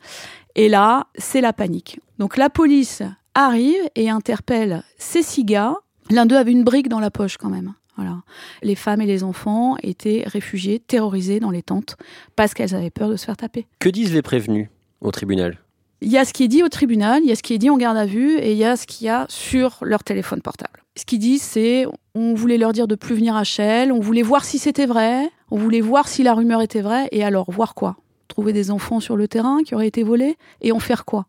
et 0.54 0.68
là, 0.68 1.06
c'est 1.16 1.40
la 1.40 1.52
panique. 1.52 2.00
Donc 2.18 2.36
la 2.36 2.50
police 2.50 3.02
arrive 3.46 3.80
et 3.94 4.10
interpelle 4.10 4.82
ces 4.98 5.22
six 5.22 5.44
gars. 5.44 5.74
L'un 6.10 6.26
d'eux 6.26 6.36
avait 6.36 6.52
une 6.52 6.64
brique 6.64 6.88
dans 6.88 7.00
la 7.00 7.10
poche 7.10 7.36
quand 7.36 7.50
même. 7.50 7.74
Voilà. 7.96 8.22
Les 8.62 8.74
femmes 8.74 9.00
et 9.00 9.06
les 9.06 9.24
enfants 9.24 9.76
étaient 9.82 10.24
réfugiés, 10.26 10.78
terrorisés 10.78 11.40
dans 11.40 11.50
les 11.50 11.62
tentes 11.62 11.96
parce 12.36 12.54
qu'elles 12.54 12.74
avaient 12.74 12.90
peur 12.90 13.08
de 13.08 13.16
se 13.16 13.24
faire 13.24 13.36
taper. 13.36 13.66
Que 13.78 13.88
disent 13.88 14.14
les 14.14 14.22
prévenus 14.22 14.68
au 15.00 15.10
tribunal? 15.10 15.58
Il 16.00 16.10
y 16.10 16.18
a 16.18 16.24
ce 16.24 16.32
qui 16.32 16.44
est 16.44 16.48
dit 16.48 16.62
au 16.62 16.68
tribunal, 16.68 17.22
il 17.24 17.28
y 17.28 17.32
a 17.32 17.36
ce 17.36 17.42
qui 17.42 17.54
est 17.54 17.58
dit 17.58 17.70
en 17.70 17.76
garde 17.76 17.96
à 17.96 18.06
vue 18.06 18.38
et 18.38 18.52
il 18.52 18.58
y 18.58 18.64
a 18.64 18.76
ce 18.76 18.86
qu'il 18.86 19.06
y 19.06 19.10
a 19.10 19.26
sur 19.28 19.78
leur 19.82 20.04
téléphone 20.04 20.42
portable 20.42 20.78
ce 20.98 21.04
qu'ils 21.04 21.20
disent, 21.20 21.42
c'est 21.42 21.86
on 22.14 22.34
voulait 22.34 22.58
leur 22.58 22.72
dire 22.72 22.88
de 22.88 22.94
plus 22.94 23.14
venir 23.14 23.36
à 23.36 23.44
Shell, 23.44 23.92
on 23.92 24.00
voulait 24.00 24.22
voir 24.22 24.44
si 24.44 24.58
c'était 24.58 24.86
vrai, 24.86 25.30
on 25.50 25.56
voulait 25.56 25.80
voir 25.80 26.08
si 26.08 26.22
la 26.22 26.34
rumeur 26.34 26.60
était 26.60 26.80
vraie, 26.80 27.08
et 27.12 27.22
alors 27.22 27.50
voir 27.50 27.74
quoi? 27.74 27.96
Trouver 28.26 28.52
des 28.52 28.70
enfants 28.70 29.00
sur 29.00 29.16
le 29.16 29.28
terrain 29.28 29.62
qui 29.64 29.74
auraient 29.74 29.86
été 29.86 30.02
volés, 30.02 30.36
et 30.60 30.72
en 30.72 30.80
faire 30.80 31.04
quoi? 31.04 31.26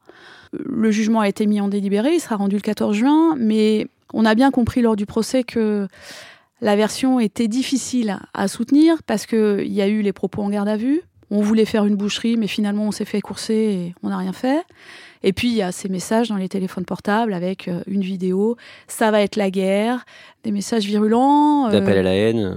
Le 0.53 0.91
jugement 0.91 1.21
a 1.21 1.27
été 1.27 1.45
mis 1.45 1.61
en 1.61 1.67
délibéré, 1.67 2.13
il 2.15 2.19
sera 2.19 2.35
rendu 2.35 2.55
le 2.55 2.61
14 2.61 2.95
juin, 2.95 3.35
mais 3.37 3.87
on 4.13 4.25
a 4.25 4.35
bien 4.35 4.51
compris 4.51 4.81
lors 4.81 4.95
du 4.95 5.05
procès 5.05 5.43
que 5.43 5.87
la 6.61 6.75
version 6.75 7.19
était 7.19 7.47
difficile 7.47 8.17
à 8.33 8.47
soutenir 8.47 9.01
parce 9.03 9.25
qu'il 9.25 9.71
y 9.71 9.81
a 9.81 9.87
eu 9.87 10.01
les 10.01 10.13
propos 10.13 10.41
en 10.41 10.49
garde 10.49 10.67
à 10.67 10.77
vue. 10.77 11.01
On 11.31 11.41
voulait 11.41 11.65
faire 11.65 11.85
une 11.85 11.95
boucherie, 11.95 12.37
mais 12.37 12.47
finalement 12.47 12.85
on 12.85 12.91
s'est 12.91 13.05
fait 13.05 13.21
courser 13.21 13.53
et 13.53 13.95
on 14.01 14.09
n'a 14.09 14.17
rien 14.17 14.33
fait. 14.33 14.63
Et 15.21 15.31
puis 15.31 15.49
il 15.49 15.53
y 15.53 15.61
a 15.61 15.71
ces 15.71 15.89
messages 15.89 16.29
dans 16.29 16.37
les 16.37 16.49
téléphones 16.49 16.85
portables 16.85 17.33
avec 17.33 17.67
euh, 17.67 17.81
une 17.87 18.01
vidéo, 18.01 18.57
ça 18.87 19.11
va 19.11 19.21
être 19.21 19.35
la 19.35 19.51
guerre, 19.51 20.05
des 20.43 20.51
messages 20.51 20.85
virulents. 20.85 21.67
Euh, 21.67 21.71
D'appel 21.71 21.99
à 21.99 22.03
la 22.03 22.15
haine. 22.15 22.55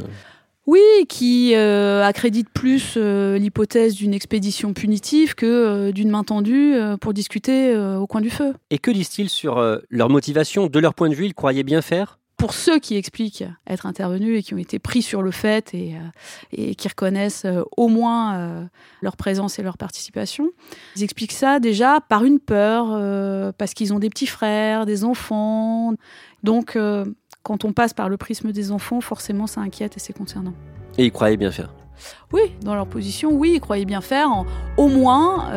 Oui, 0.67 0.81
qui 1.09 1.55
euh, 1.55 2.05
accrédite 2.05 2.49
plus 2.51 2.97
l'hypothèse 2.97 3.95
d'une 3.95 4.15
expédition 4.15 4.73
punitive 4.73 5.35
que 5.35 5.91
d'une 5.91 6.11
main 6.11 6.25
tendue 6.25 6.77
pour 7.01 7.13
discuter 7.13 7.77
au 7.77 8.07
coin 8.07 8.21
du 8.21 8.31
feu. 8.31 8.55
Et 8.71 8.79
que 8.79 8.91
disent-ils 8.91 9.29
sur 9.29 9.61
leur 9.91 10.09
motivation? 10.09 10.69
De 10.69 10.79
leur 10.79 10.95
point 10.95 11.09
de 11.09 11.15
vue, 11.15 11.27
ils 11.27 11.35
croyaient 11.35 11.65
bien 11.65 11.83
faire? 11.83 12.19
Pour 12.43 12.55
ceux 12.55 12.81
qui 12.81 12.97
expliquent 12.97 13.45
être 13.69 13.87
intervenus 13.87 14.37
et 14.37 14.43
qui 14.43 14.53
ont 14.53 14.59
été 14.59 14.81
pris 14.81 15.01
sur 15.01 15.23
le 15.23 15.31
fait 15.31 15.73
et, 15.75 15.95
euh, 16.59 16.73
qui 16.75 16.89
reconnaissent 16.89 17.45
euh, 17.45 17.63
au 17.77 17.87
moins 17.87 18.35
euh, 18.35 18.65
leur 19.01 19.17
présence 19.17 19.61
et 19.61 19.63
leur 19.63 19.79
participation, 19.79 20.51
ils 20.97 21.05
expliquent 21.05 21.31
ça 21.31 21.61
déjà 21.61 22.01
par 22.01 22.25
une 22.25 22.41
peur, 22.41 23.53
parce 23.59 23.75
qu'ils 23.75 23.95
ont 23.95 24.01
des 24.01 24.11
petits 24.11 24.27
frères, 24.27 24.87
des 24.87 25.05
enfants. 25.05 25.95
Donc, 26.43 26.77
quand 27.43 27.65
on 27.65 27.73
passe 27.73 27.95
par 27.95 28.09
le 28.09 28.17
prisme 28.17 28.53
des 28.53 28.73
enfants, 28.73 29.01
forcément, 29.01 29.47
ça 29.47 29.61
inquiète 29.61 29.97
et 29.97 30.01
c'est 30.01 30.13
concernant. 30.13 30.55
Et 30.99 31.07
ils 31.07 31.13
croyaient 31.13 31.37
bien 31.37 31.51
faire 31.51 31.71
oui, 32.33 32.41
dans 32.63 32.75
leur 32.75 32.87
position, 32.87 33.31
oui, 33.33 33.53
ils 33.57 33.61
croyaient 33.61 33.85
bien 33.85 34.01
faire. 34.01 34.29
au 34.77 34.89
moins, 34.89 35.51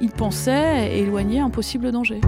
ils 0.00 0.10
pensaient 0.10 0.96
éloigner 0.98 1.40
un 1.40 1.50
possible 1.50 1.90
danger. 1.90 2.20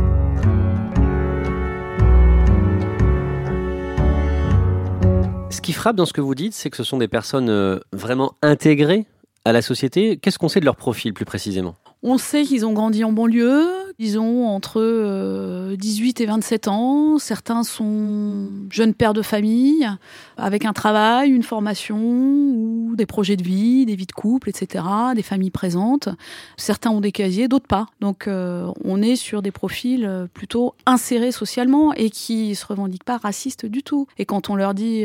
Ce 5.50 5.60
qui 5.60 5.72
frappe 5.72 5.94
dans 5.94 6.06
ce 6.06 6.12
que 6.12 6.20
vous 6.20 6.34
dites, 6.34 6.52
c'est 6.52 6.68
que 6.68 6.76
ce 6.76 6.82
sont 6.82 6.98
des 6.98 7.06
personnes 7.06 7.48
euh, 7.48 7.78
vraiment 7.92 8.34
intégrées 8.42 9.06
à 9.44 9.52
la 9.52 9.62
société. 9.62 10.16
Qu'est-ce 10.16 10.38
qu'on 10.38 10.48
sait 10.48 10.58
de 10.58 10.64
leur 10.64 10.74
profil 10.74 11.14
plus 11.14 11.24
précisément? 11.24 11.76
On 12.02 12.18
sait 12.18 12.42
qu'ils 12.42 12.66
ont 12.66 12.72
grandi 12.72 13.04
en 13.04 13.12
banlieue, 13.12 13.83
ils 13.98 14.18
ont 14.18 14.48
entre 14.48 15.74
18 15.76 16.20
euh, 16.20 16.24
et 16.24 16.26
27 16.26 16.68
ans. 16.68 17.18
Certains 17.18 17.62
sont 17.62 18.48
jeunes 18.70 18.94
pères 18.94 19.12
de 19.12 19.22
famille, 19.22 19.88
avec 20.36 20.64
un 20.64 20.72
travail, 20.72 21.30
une 21.30 21.42
formation, 21.42 21.98
ou 21.98 22.94
des 22.96 23.06
projets 23.06 23.36
de 23.36 23.42
vie, 23.42 23.86
des 23.86 23.94
vies 23.94 24.06
de 24.06 24.12
couple, 24.12 24.48
etc., 24.48 24.84
des 25.14 25.22
familles 25.22 25.50
présentes. 25.50 26.08
Certains 26.56 26.90
ont 26.90 27.00
des 27.00 27.12
casiers, 27.12 27.48
d'autres 27.48 27.66
pas. 27.66 27.86
Donc 28.00 28.26
euh, 28.26 28.70
on 28.84 29.00
est 29.00 29.16
sur 29.16 29.42
des 29.42 29.52
profils 29.52 30.04
euh, 30.04 30.26
plutôt 30.32 30.74
insérés 30.86 31.32
socialement 31.32 31.92
et 31.94 32.10
qui 32.10 32.54
se 32.54 32.66
revendiquent 32.66 33.04
pas 33.04 33.18
racistes 33.18 33.66
du 33.66 33.82
tout. 33.82 34.06
Et 34.18 34.24
quand 34.24 34.50
on 34.50 34.56
leur 34.56 34.74
dit 34.74 35.04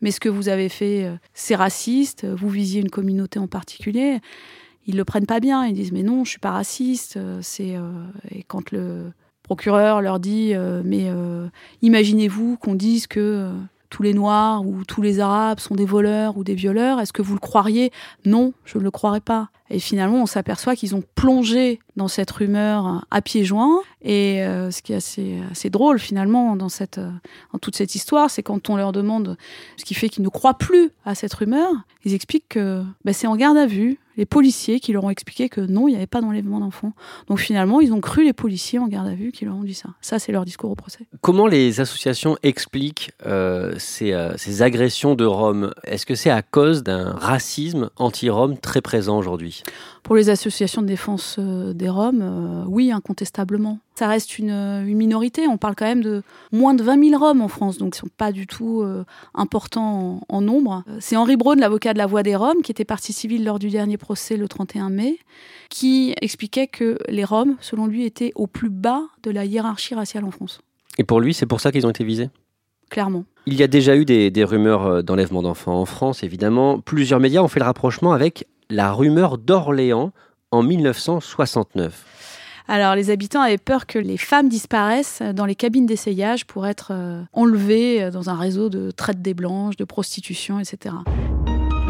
mais 0.00 0.10
ce 0.10 0.20
que 0.20 0.28
vous 0.28 0.48
avez 0.48 0.68
fait, 0.68 1.10
c'est 1.34 1.54
raciste, 1.54 2.26
vous 2.26 2.48
visiez 2.48 2.80
une 2.80 2.90
communauté 2.90 3.38
en 3.38 3.46
particulier, 3.46 4.20
ils 4.86 4.96
le 4.96 5.04
prennent 5.04 5.26
pas 5.26 5.40
bien. 5.40 5.66
Ils 5.66 5.74
disent 5.74 5.92
mais 5.92 6.02
non, 6.02 6.24
je 6.24 6.30
suis 6.30 6.38
pas 6.38 6.50
raciste. 6.50 7.16
Euh, 7.16 7.40
euh, 7.60 8.06
et 8.30 8.42
quand 8.42 8.70
le 8.70 9.12
procureur 9.42 10.00
leur 10.00 10.20
dit 10.20 10.52
euh, 10.54 10.82
mais 10.84 11.10
imaginez-vous 11.82 12.56
qu'on 12.56 12.74
dise 12.74 13.06
que 13.06 13.50
tous 13.90 14.02
les 14.02 14.14
Noirs 14.14 14.66
ou 14.66 14.84
tous 14.84 15.02
les 15.02 15.20
Arabes 15.20 15.60
sont 15.60 15.74
des 15.74 15.84
voleurs 15.84 16.36
ou 16.36 16.44
des 16.44 16.54
violeurs. 16.54 17.00
Est-ce 17.00 17.12
que 17.12 17.22
vous 17.22 17.34
le 17.34 17.40
croiriez? 17.40 17.92
Non, 18.24 18.52
je 18.64 18.78
ne 18.78 18.82
le 18.82 18.90
croirais 18.90 19.20
pas. 19.20 19.50
Et 19.70 19.78
finalement, 19.78 20.22
on 20.22 20.26
s'aperçoit 20.26 20.76
qu'ils 20.76 20.94
ont 20.94 21.02
plongé 21.14 21.80
dans 21.96 22.08
cette 22.08 22.30
rumeur 22.30 23.06
à 23.10 23.22
pieds 23.22 23.44
joints. 23.44 23.80
Et 24.02 24.42
euh, 24.42 24.70
ce 24.70 24.82
qui 24.82 24.92
est 24.92 24.96
assez, 24.96 25.70
drôle 25.70 25.98
finalement 25.98 26.54
euh, 26.54 26.56
dans 26.56 27.58
toute 27.58 27.76
cette 27.76 27.94
histoire, 27.94 28.30
c'est 28.30 28.42
quand 28.42 28.68
on 28.68 28.76
leur 28.76 28.92
demande 28.92 29.38
ce 29.78 29.84
qui 29.84 29.94
fait 29.94 30.10
qu'ils 30.10 30.22
ne 30.22 30.28
croient 30.28 30.58
plus 30.58 30.90
à 31.06 31.14
cette 31.14 31.32
rumeur, 31.32 31.72
ils 32.04 32.12
expliquent 32.12 32.48
que 32.50 32.82
bah, 33.04 33.14
c'est 33.14 33.26
en 33.26 33.36
garde 33.36 33.56
à 33.56 33.66
vue, 33.66 33.98
les 34.16 34.26
policiers 34.26 34.78
qui 34.78 34.92
leur 34.92 35.04
ont 35.04 35.10
expliqué 35.10 35.48
que 35.48 35.60
non, 35.60 35.88
il 35.88 35.92
n'y 35.92 35.96
avait 35.96 36.06
pas 36.06 36.20
d'enlèvement 36.20 36.60
d'enfants. 36.60 36.92
Donc 37.28 37.40
finalement, 37.40 37.80
ils 37.80 37.92
ont 37.92 38.00
cru 38.00 38.24
les 38.24 38.34
policiers 38.34 38.78
en 38.78 38.86
garde 38.86 39.08
à 39.08 39.14
vue 39.14 39.32
qui 39.32 39.44
leur 39.44 39.56
ont 39.56 39.64
dit 39.64 39.74
ça. 39.74 39.88
Ça, 40.02 40.18
c'est 40.18 40.30
leur 40.30 40.44
discours 40.44 40.70
au 40.70 40.76
procès. 40.76 41.06
Comment 41.22 41.46
les 41.46 41.80
associations 41.80 42.36
expliquent 42.42 43.12
euh, 43.26 43.74
ces, 43.78 44.14
ces, 44.36 44.62
agressions 44.62 45.14
de 45.14 45.24
Roms 45.24 45.72
Est-ce 45.84 46.06
que 46.06 46.14
c'est 46.14 46.30
à 46.30 46.42
cause 46.42 46.82
d'un 46.82 47.12
racisme 47.12 47.90
anti-Rom 47.96 48.58
très 48.58 48.82
présent 48.82 49.18
aujourd'hui? 49.18 49.53
Pour 50.04 50.16
les 50.16 50.28
associations 50.30 50.82
de 50.82 50.86
défense 50.86 51.36
euh, 51.38 51.72
des 51.72 51.88
Roms, 51.88 52.20
euh, 52.22 52.64
oui, 52.68 52.92
incontestablement. 52.92 53.78
Ça 53.94 54.06
reste 54.06 54.38
une, 54.38 54.50
une, 54.50 54.96
minorité. 54.96 55.46
On 55.48 55.56
parle 55.56 55.74
quand 55.74 55.86
même 55.86 56.02
de 56.02 56.22
moins 56.52 56.74
de 56.74 56.82
20 56.82 57.10
000 57.10 57.24
Roms 57.24 57.40
en 57.40 57.48
France, 57.48 57.78
donc 57.78 57.96
ils 57.96 57.98
sont 58.00 58.08
pas 58.16 58.30
du 58.30 58.46
tout 58.46 58.82
euh, 58.82 59.04
importants 59.34 60.20
en, 60.28 60.36
en 60.36 60.40
nombre. 60.40 60.84
C'est 61.00 61.16
Henri 61.16 61.36
Braun, 61.36 61.56
l'avocat 61.56 61.94
de 61.94 61.98
la 61.98 62.06
Voix 62.06 62.22
des 62.22 62.36
Roms, 62.36 62.62
qui 62.62 62.70
était 62.70 62.84
partie 62.84 63.12
civile 63.12 63.44
lors 63.44 63.58
du 63.58 63.70
dernier 63.70 63.96
procès 63.96 64.36
le 64.36 64.46
31 64.46 64.90
mai, 64.90 65.18
qui 65.70 66.14
expliquait 66.20 66.66
que 66.66 66.98
les 67.08 67.24
Roms, 67.24 67.56
selon 67.60 67.86
lui, 67.86 68.04
étaient 68.04 68.32
au 68.34 68.46
plus 68.46 68.70
bas 68.70 69.02
de 69.22 69.30
la 69.30 69.44
hiérarchie 69.44 69.94
raciale 69.94 70.24
en 70.24 70.30
France. 70.30 70.60
Et 70.98 71.04
pour 71.04 71.20
lui, 71.20 71.34
c'est 71.34 71.46
pour 71.46 71.60
ça 71.60 71.72
qu'ils 71.72 71.86
ont 71.86 71.90
été 71.90 72.04
visés? 72.04 72.28
Clairement. 72.90 73.24
Il 73.46 73.54
y 73.54 73.62
a 73.62 73.66
déjà 73.66 73.96
eu 73.96 74.04
des, 74.04 74.30
des 74.30 74.44
rumeurs 74.44 75.02
d'enlèvement 75.02 75.42
d'enfants 75.42 75.80
en 75.80 75.84
France, 75.86 76.22
évidemment. 76.22 76.80
Plusieurs 76.80 77.20
médias 77.20 77.42
ont 77.42 77.48
fait 77.48 77.60
le 77.60 77.64
rapprochement 77.66 78.12
avec 78.12 78.46
la 78.70 78.92
rumeur 78.92 79.38
d'Orléans 79.38 80.12
en 80.50 80.62
1969. 80.62 82.04
Alors, 82.66 82.94
les 82.94 83.10
habitants 83.10 83.42
avaient 83.42 83.58
peur 83.58 83.86
que 83.86 83.98
les 83.98 84.16
femmes 84.16 84.48
disparaissent 84.48 85.22
dans 85.34 85.44
les 85.44 85.54
cabines 85.54 85.86
d'essayage 85.86 86.46
pour 86.46 86.66
être 86.66 86.92
euh, 86.92 87.22
enlevées 87.34 88.10
dans 88.10 88.30
un 88.30 88.38
réseau 88.38 88.70
de 88.70 88.90
traite 88.90 89.20
des 89.20 89.34
blanches, 89.34 89.76
de 89.76 89.84
prostitution, 89.84 90.58
etc. 90.58 90.94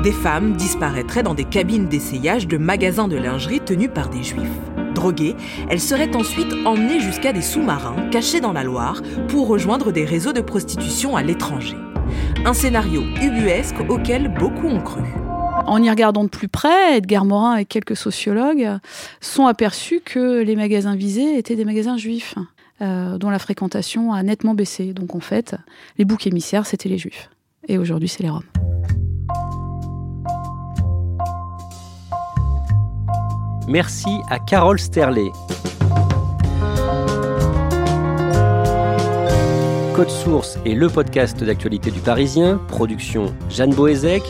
Des 0.02 0.12
femmes 0.12 0.56
disparaîtraient 0.56 1.22
dans 1.22 1.34
des 1.34 1.44
cabines 1.44 1.88
d'essayage 1.88 2.46
de 2.46 2.58
magasins 2.58 3.08
de 3.08 3.16
lingerie 3.16 3.60
tenus 3.60 3.90
par 3.94 4.10
des 4.10 4.22
juifs. 4.22 4.50
Droguées, 4.94 5.34
elles 5.70 5.80
seraient 5.80 6.14
ensuite 6.14 6.52
emmenées 6.66 7.00
jusqu'à 7.00 7.32
des 7.32 7.40
sous-marins 7.40 8.10
cachés 8.10 8.40
dans 8.40 8.52
la 8.52 8.64
Loire 8.64 9.00
pour 9.28 9.48
rejoindre 9.48 9.92
des 9.92 10.04
réseaux 10.04 10.32
de 10.32 10.40
prostitution 10.40 11.16
à 11.16 11.22
l'étranger. 11.22 11.76
Un 12.44 12.52
scénario 12.52 13.02
ubuesque 13.22 13.80
auquel 13.88 14.28
beaucoup 14.28 14.68
ont 14.68 14.82
cru. 14.82 15.02
En 15.66 15.82
y 15.82 15.88
regardant 15.88 16.24
de 16.24 16.28
plus 16.28 16.48
près, 16.48 16.98
Edgar 16.98 17.24
Morin 17.24 17.56
et 17.56 17.64
quelques 17.64 17.96
sociologues 17.96 18.78
sont 19.20 19.46
aperçus 19.46 20.00
que 20.04 20.42
les 20.42 20.56
magasins 20.56 20.94
visés 20.94 21.38
étaient 21.38 21.56
des 21.56 21.64
magasins 21.64 21.96
juifs, 21.96 22.34
euh, 22.82 23.16
dont 23.16 23.30
la 23.30 23.38
fréquentation 23.38 24.12
a 24.12 24.22
nettement 24.22 24.54
baissé. 24.54 24.92
Donc 24.92 25.14
en 25.14 25.20
fait, 25.20 25.56
les 25.96 26.04
boucs 26.04 26.26
émissaires, 26.26 26.66
c'était 26.66 26.88
les 26.88 26.98
juifs. 26.98 27.30
Et 27.66 27.78
aujourd'hui, 27.78 28.08
c'est 28.08 28.22
les 28.22 28.30
Roms. 28.30 28.42
Merci 33.66 34.18
à 34.28 34.38
Carole 34.38 34.78
Sterlet. 34.78 35.30
Code 39.94 40.10
Source 40.10 40.58
est 40.66 40.74
le 40.74 40.88
podcast 40.88 41.42
d'actualité 41.42 41.90
du 41.90 42.00
Parisien, 42.00 42.58
production 42.68 43.32
Jeanne 43.48 43.72
Boézek, 43.72 44.24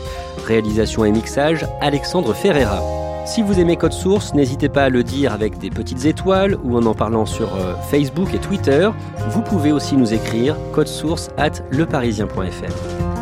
réalisation 0.45 1.05
et 1.05 1.13
mixage 1.13 1.67
Alexandre 1.81 2.35
Ferreira. 2.35 2.81
Si 3.27 3.41
vous 3.41 3.59
aimez 3.59 3.77
Code 3.77 3.95
Source, 3.95 4.35
n'hésitez 4.35 4.69
pas 4.69 4.85
à 4.85 4.89
le 4.91 5.03
dire 5.03 5.33
avec 5.33 5.59
des 5.59 5.71
petites 5.71 6.05
étoiles 6.05 6.59
ou 6.63 6.77
en 6.77 6.85
en 6.85 6.95
parlant 6.95 7.25
sur 7.25 7.55
euh, 7.57 7.75
Facebook 7.91 8.35
et 8.35 8.39
Twitter. 8.39 8.91
Vous 9.31 9.41
pouvez 9.41 9.73
aussi 9.73 9.97
nous 9.97 10.13
écrire 10.13 10.57
source 10.85 11.31
at 11.39 11.53
leparisien.fr. 11.71 13.14